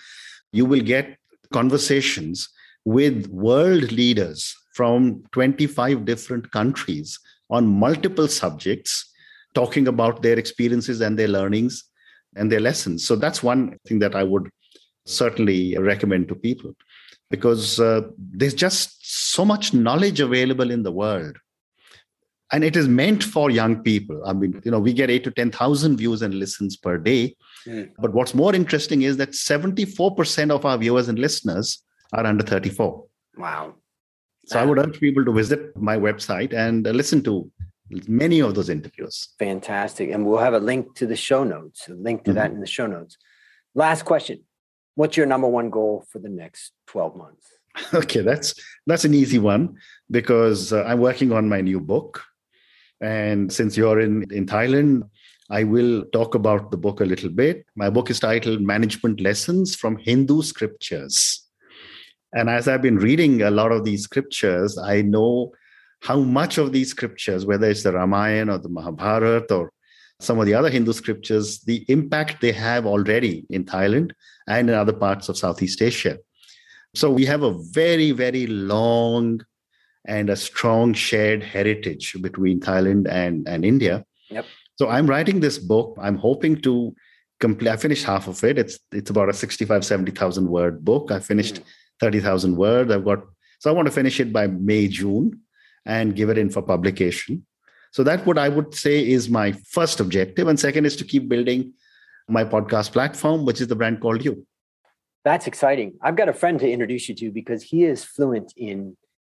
You 0.52 0.66
will 0.66 0.80
get 0.80 1.16
conversations 1.52 2.48
with 2.84 3.26
world 3.28 3.92
leaders 3.92 4.54
from 4.74 5.22
25 5.32 6.04
different 6.04 6.50
countries 6.50 7.18
on 7.50 7.66
multiple 7.66 8.28
subjects, 8.28 9.10
talking 9.54 9.88
about 9.88 10.22
their 10.22 10.38
experiences 10.38 11.00
and 11.00 11.18
their 11.18 11.28
learnings 11.28 11.84
and 12.36 12.50
their 12.50 12.60
lessons. 12.60 13.06
So 13.06 13.16
that's 13.16 13.42
one 13.42 13.78
thing 13.86 13.98
that 14.00 14.14
I 14.14 14.22
would 14.22 14.50
certainly 15.06 15.76
recommend 15.78 16.28
to 16.28 16.34
people 16.34 16.74
because 17.34 17.80
uh, 17.80 18.02
there's 18.40 18.54
just 18.54 18.88
so 19.34 19.44
much 19.44 19.74
knowledge 19.74 20.20
available 20.20 20.70
in 20.70 20.82
the 20.82 20.92
world. 20.92 21.36
And 22.52 22.62
it 22.62 22.76
is 22.76 22.86
meant 22.86 23.24
for 23.24 23.50
young 23.50 23.82
people. 23.82 24.18
I 24.30 24.32
mean 24.32 24.60
you 24.64 24.70
know 24.72 24.82
we 24.86 24.92
get 25.00 25.10
8 25.10 25.24
to 25.24 25.30
10000 25.30 25.96
views 25.96 26.22
and 26.22 26.34
listens 26.44 26.76
per 26.76 26.96
day. 26.98 27.22
Mm. 27.66 27.84
but 28.04 28.12
what's 28.16 28.34
more 28.34 28.54
interesting 28.54 29.02
is 29.08 29.16
that 29.16 29.30
74% 29.30 30.50
of 30.56 30.66
our 30.66 30.76
viewers 30.76 31.08
and 31.08 31.18
listeners 31.18 31.68
are 32.12 32.26
under 32.30 32.44
34 32.44 33.02
wow. 33.38 33.74
So 34.50 34.60
i 34.60 34.64
would 34.66 34.80
urge 34.82 34.98
people 35.04 35.24
to 35.28 35.32
visit 35.32 35.74
my 35.90 35.96
website 36.06 36.52
and 36.64 36.86
uh, 36.86 36.90
listen 37.00 37.22
to 37.28 37.34
many 38.24 38.40
of 38.40 38.54
those 38.54 38.68
interviews. 38.68 39.28
Fantastic. 39.38 40.10
And 40.10 40.26
we'll 40.26 40.38
have 40.38 40.54
a 40.54 40.58
link 40.58 40.94
to 40.96 41.06
the 41.06 41.16
show 41.16 41.42
notes 41.44 41.88
a 41.88 41.94
link 41.94 42.24
to 42.24 42.30
mm-hmm. 42.30 42.38
that 42.38 42.50
in 42.50 42.60
the 42.60 42.72
show 42.76 42.86
notes. 42.86 43.16
Last 43.74 44.04
question 44.04 44.38
what's 44.94 45.16
your 45.16 45.26
number 45.26 45.48
one 45.48 45.70
goal 45.70 46.04
for 46.10 46.18
the 46.18 46.28
next 46.28 46.72
12 46.86 47.16
months 47.16 47.46
okay 47.94 48.20
that's 48.20 48.54
that's 48.86 49.04
an 49.04 49.14
easy 49.14 49.38
one 49.38 49.76
because 50.10 50.72
uh, 50.72 50.84
i'm 50.84 51.00
working 51.00 51.32
on 51.32 51.48
my 51.48 51.60
new 51.60 51.80
book 51.80 52.24
and 53.00 53.52
since 53.52 53.76
you're 53.76 54.00
in, 54.00 54.24
in 54.30 54.46
Thailand, 54.46 55.02
I 55.50 55.64
will 55.64 56.04
talk 56.12 56.34
about 56.34 56.70
the 56.70 56.78
book 56.78 57.00
a 57.00 57.04
little 57.04 57.28
bit. 57.28 57.66
My 57.76 57.90
book 57.90 58.08
is 58.08 58.18
titled 58.18 58.62
Management 58.62 59.20
Lessons 59.20 59.76
from 59.76 59.98
Hindu 59.98 60.42
Scriptures. 60.42 61.46
And 62.32 62.48
as 62.48 62.66
I've 62.66 62.80
been 62.82 62.96
reading 62.96 63.42
a 63.42 63.50
lot 63.50 63.72
of 63.72 63.84
these 63.84 64.04
scriptures, 64.04 64.78
I 64.78 65.02
know 65.02 65.52
how 66.00 66.20
much 66.20 66.56
of 66.56 66.72
these 66.72 66.90
scriptures, 66.90 67.44
whether 67.44 67.68
it's 67.68 67.82
the 67.82 67.92
Ramayana 67.92 68.54
or 68.54 68.58
the 68.58 68.70
Mahabharata 68.70 69.54
or 69.54 69.72
some 70.18 70.40
of 70.40 70.46
the 70.46 70.54
other 70.54 70.70
Hindu 70.70 70.92
scriptures, 70.94 71.60
the 71.60 71.84
impact 71.88 72.40
they 72.40 72.52
have 72.52 72.86
already 72.86 73.44
in 73.50 73.64
Thailand 73.64 74.12
and 74.46 74.68
in 74.68 74.74
other 74.74 74.92
parts 74.92 75.28
of 75.28 75.36
Southeast 75.36 75.80
Asia. 75.82 76.18
So 76.94 77.10
we 77.10 77.24
have 77.26 77.42
a 77.42 77.58
very, 77.72 78.12
very 78.12 78.46
long 78.46 79.44
and 80.06 80.30
a 80.30 80.36
strong 80.36 80.94
shared 80.94 81.42
heritage 81.42 82.16
between 82.20 82.60
Thailand 82.60 83.08
and, 83.08 83.48
and 83.48 83.64
India. 83.64 84.04
Yep. 84.30 84.46
So 84.76 84.88
I'm 84.88 85.06
writing 85.06 85.40
this 85.40 85.58
book. 85.58 85.96
I'm 86.00 86.16
hoping 86.16 86.60
to 86.62 86.94
complete. 87.40 87.70
I 87.70 87.76
finished 87.76 88.04
half 88.04 88.28
of 88.28 88.42
it. 88.44 88.58
It's 88.58 88.78
it's 88.92 89.10
about 89.10 89.28
a 89.28 89.32
65, 89.32 89.84
70,000 89.84 90.48
word 90.48 90.84
book. 90.84 91.10
I 91.10 91.20
finished 91.20 91.56
mm. 91.56 91.64
30,000 92.00 92.56
words. 92.56 92.90
I've 92.90 93.04
got, 93.04 93.20
so 93.60 93.70
I 93.70 93.72
want 93.72 93.86
to 93.86 93.92
finish 93.92 94.20
it 94.20 94.32
by 94.32 94.46
May, 94.46 94.88
June 94.88 95.40
and 95.86 96.16
give 96.16 96.30
it 96.30 96.38
in 96.38 96.50
for 96.50 96.62
publication. 96.62 97.46
So 97.92 98.02
that 98.02 98.26
what 98.26 98.38
I 98.38 98.48
would 98.48 98.74
say 98.74 99.08
is 99.08 99.28
my 99.28 99.52
first 99.52 100.00
objective. 100.00 100.48
And 100.48 100.58
second 100.58 100.84
is 100.84 100.96
to 100.96 101.04
keep 101.04 101.28
building 101.28 101.72
my 102.28 102.44
podcast 102.44 102.92
platform, 102.92 103.44
which 103.44 103.60
is 103.60 103.68
the 103.68 103.76
brand 103.76 104.00
called 104.00 104.24
You. 104.24 104.46
That's 105.24 105.46
exciting. 105.46 105.94
I've 106.02 106.16
got 106.16 106.28
a 106.28 106.32
friend 106.32 106.58
to 106.60 106.70
introduce 106.70 107.08
you 107.08 107.14
to 107.16 107.30
because 107.30 107.62
he 107.62 107.84
is 107.84 108.04
fluent 108.04 108.52
in 108.56 108.96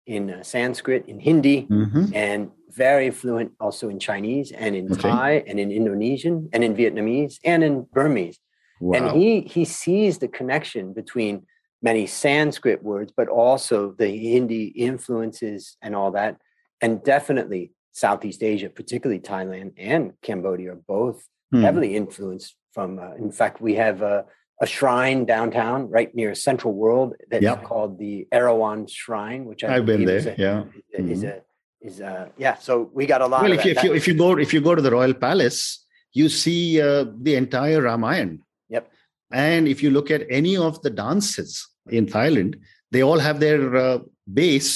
in 0.08 0.30
uh, 0.30 0.44
Sanskrit, 0.44 1.06
in 1.08 1.20
Hindi, 1.20 1.64
mm-hmm. 1.64 2.14
and 2.14 2.52
very 2.70 3.10
fluent 3.10 3.54
also 3.60 3.90
in 3.90 4.00
Chinese 4.00 4.52
and 4.52 4.76
in 4.76 4.92
okay. 4.92 5.02
Thai 5.02 5.32
and 5.48 5.60
in 5.60 5.72
Indonesian 5.72 6.48
and 6.54 6.64
in 6.64 6.76
Vietnamese 6.76 7.40
and 7.44 7.64
in 7.64 7.88
Burmese. 7.92 8.40
Wow. 8.80 8.98
And 8.98 9.18
he 9.18 9.42
he 9.42 9.66
sees 9.66 10.20
the 10.20 10.28
connection 10.28 10.94
between 10.94 11.46
many 11.82 12.08
Sanskrit 12.08 12.84
words, 12.84 13.14
but 13.16 13.28
also 13.28 13.92
the 13.98 14.10
Hindi 14.10 14.66
influences 14.66 15.78
and 15.82 15.96
all 15.96 16.12
that. 16.12 16.38
And 16.82 17.04
definitely 17.04 17.72
Southeast 17.94 18.44
Asia, 18.44 18.70
particularly 18.70 19.22
Thailand 19.22 19.74
and 19.78 20.14
Cambodia, 20.22 20.74
are 20.74 20.82
both 20.88 21.28
hmm. 21.52 21.62
heavily 21.62 21.96
influenced 21.96 22.56
from. 22.76 22.90
Uh, 23.00 23.14
in 23.26 23.32
fact, 23.40 23.56
we 23.68 23.74
have 23.86 23.98
uh, 24.04 24.24
a 24.66 24.68
shrine 24.76 25.22
downtown 25.34 25.90
right 25.98 26.12
near 26.20 26.32
Central 26.50 26.74
World 26.84 27.10
that's 27.32 27.48
yep. 27.50 27.64
called 27.70 27.98
the 28.06 28.16
Erawan 28.40 28.80
Shrine, 29.00 29.42
which 29.50 29.62
I 29.64 29.74
have 29.78 29.88
been 29.92 30.06
there. 30.12 30.26
A, 30.34 30.36
yeah, 30.46 30.64
is 30.92 31.24
mm-hmm. 31.24 31.40
a 31.84 31.88
is 31.88 31.98
a 32.12 32.14
yeah. 32.38 32.56
So 32.68 32.74
we 32.98 33.04
got 33.14 33.22
a 33.26 33.28
lot. 33.32 33.42
Well, 33.44 33.58
if 33.60 33.66
you, 33.66 33.72
if 33.76 33.84
you 33.86 33.92
if 34.02 34.08
you 34.08 34.16
go 34.24 34.30
if 34.46 34.54
you 34.54 34.62
go 34.70 34.74
to 34.80 34.84
the 34.88 34.94
Royal 35.00 35.16
Palace, 35.28 35.60
you 36.20 36.28
see 36.44 36.82
uh, 36.88 37.06
the 37.26 37.36
entire 37.44 37.82
Ramayan. 37.90 38.32
Yep. 38.70 38.92
And 39.32 39.68
if 39.74 39.82
you 39.84 39.90
look 39.98 40.10
at 40.12 40.22
any 40.30 40.56
of 40.68 40.82
the 40.84 40.92
dances 41.04 41.68
in 41.90 42.06
Thailand, 42.06 42.52
they 42.92 43.04
all 43.08 43.20
have 43.28 43.40
their 43.40 43.76
uh, 43.76 44.00
base 44.42 44.72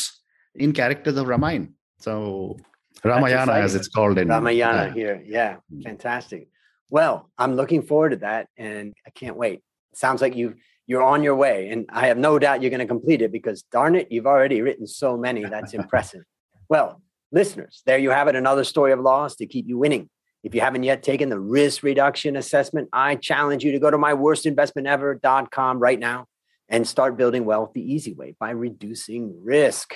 in 0.56 0.74
characters 0.74 1.18
of 1.18 1.28
Ramayana. 1.28 1.70
So 2.00 2.58
Ramayana, 3.04 3.54
as 3.54 3.76
it's 3.76 3.88
called 3.88 4.18
in 4.18 4.28
Ramayana 4.28 4.92
here. 4.92 5.22
Yeah, 5.26 5.58
mm. 5.74 5.84
fantastic. 5.84 6.50
Well, 6.90 7.30
I'm 7.38 7.56
looking 7.56 7.84
forward 7.84 8.10
to 8.10 8.16
that, 8.18 8.48
and 8.58 8.94
I 9.06 9.12
can't 9.12 9.36
wait. 9.36 9.62
Sounds 9.94 10.22
like 10.22 10.36
you 10.36 10.56
you're 10.90 11.04
on 11.04 11.22
your 11.22 11.36
way 11.36 11.70
and 11.70 11.86
i 11.94 12.08
have 12.08 12.18
no 12.18 12.40
doubt 12.40 12.62
you're 12.62 12.72
going 12.72 12.80
to 12.80 12.86
complete 12.86 13.22
it 13.22 13.32
because 13.32 13.62
darn 13.72 13.96
it 13.96 14.12
you've 14.12 14.26
already 14.26 14.62
written 14.62 14.88
so 14.88 15.16
many. 15.16 15.46
That's 15.46 15.74
impressive. 15.74 16.24
Well 16.68 17.02
listeners 17.32 17.84
there 17.86 18.00
you 18.00 18.10
have 18.10 18.28
it 18.28 18.36
another 18.36 18.64
story 18.64 18.92
of 18.92 19.00
loss 19.00 19.36
to 19.36 19.46
keep 19.46 19.68
you 19.68 19.78
winning. 19.78 20.10
If 20.44 20.56
you 20.56 20.62
haven't 20.62 20.84
yet 20.84 21.04
taken 21.04 21.30
the 21.30 21.40
risk 21.40 21.84
reduction 21.84 22.36
assessment 22.36 22.90
i 22.92 23.16
challenge 23.16 23.64
you 23.64 23.72
to 23.72 23.80
go 23.80 23.92
to 23.92 23.98
myworstinvestmentever.com 23.98 25.80
right 25.80 26.00
now 26.00 26.26
and 26.68 26.88
start 26.88 27.18
building 27.18 27.46
wealth 27.46 27.72
the 27.74 27.94
easy 27.94 28.14
way 28.14 28.36
by 28.40 28.50
reducing 28.50 29.44
risk. 29.44 29.96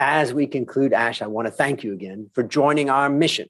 As 0.00 0.34
we 0.34 0.48
conclude 0.48 0.92
ash 0.92 1.22
i 1.22 1.28
want 1.28 1.46
to 1.46 1.52
thank 1.52 1.84
you 1.84 1.92
again 1.92 2.30
for 2.34 2.42
joining 2.42 2.90
our 2.90 3.08
mission 3.08 3.48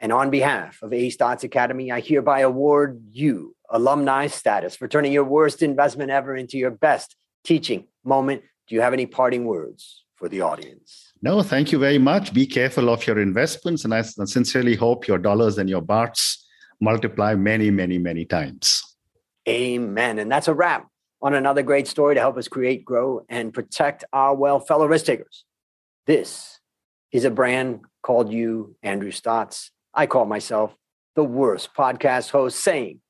and 0.00 0.12
on 0.12 0.30
behalf 0.30 0.80
of 0.82 0.92
A 0.92 1.10
Stotz 1.10 1.42
Academy, 1.42 1.90
I 1.90 2.00
hereby 2.00 2.40
award 2.40 3.02
you 3.10 3.56
alumni 3.70 4.28
status 4.28 4.76
for 4.76 4.88
turning 4.88 5.12
your 5.12 5.24
worst 5.24 5.62
investment 5.62 6.10
ever 6.10 6.36
into 6.36 6.56
your 6.56 6.70
best 6.70 7.16
teaching 7.44 7.86
moment. 8.04 8.42
Do 8.68 8.74
you 8.74 8.80
have 8.80 8.92
any 8.92 9.06
parting 9.06 9.44
words 9.44 10.04
for 10.14 10.28
the 10.28 10.40
audience? 10.40 11.12
No, 11.20 11.42
thank 11.42 11.72
you 11.72 11.78
very 11.78 11.98
much. 11.98 12.32
Be 12.32 12.46
careful 12.46 12.88
of 12.90 13.06
your 13.06 13.18
investments. 13.18 13.84
And 13.84 13.92
I 13.92 14.02
sincerely 14.02 14.76
hope 14.76 15.08
your 15.08 15.18
dollars 15.18 15.58
and 15.58 15.68
your 15.68 15.82
bahts 15.82 16.46
multiply 16.80 17.34
many, 17.34 17.70
many, 17.70 17.98
many 17.98 18.24
times. 18.24 18.82
Amen. 19.48 20.18
And 20.18 20.30
that's 20.30 20.48
a 20.48 20.54
wrap 20.54 20.86
on 21.20 21.34
another 21.34 21.62
great 21.62 21.88
story 21.88 22.14
to 22.14 22.20
help 22.20 22.36
us 22.36 22.46
create, 22.46 22.84
grow, 22.84 23.24
and 23.28 23.52
protect 23.52 24.04
our 24.12 24.34
wealth, 24.34 24.68
fellow 24.68 24.86
risk 24.86 25.06
takers. 25.06 25.44
This 26.06 26.60
is 27.10 27.24
a 27.24 27.30
brand 27.30 27.80
called 28.02 28.32
you, 28.32 28.76
Andrew 28.82 29.10
Stotz. 29.10 29.70
I 29.98 30.06
call 30.06 30.26
myself 30.26 30.76
the 31.16 31.24
worst 31.24 31.74
podcast 31.74 32.30
host 32.30 32.60
saying, 32.60 33.00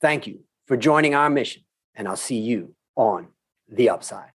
Thank 0.00 0.26
you 0.26 0.40
for 0.66 0.74
joining 0.74 1.14
our 1.14 1.28
mission, 1.28 1.64
and 1.94 2.08
I'll 2.08 2.16
see 2.16 2.38
you 2.38 2.74
on 2.96 3.28
the 3.68 3.90
upside. 3.90 4.33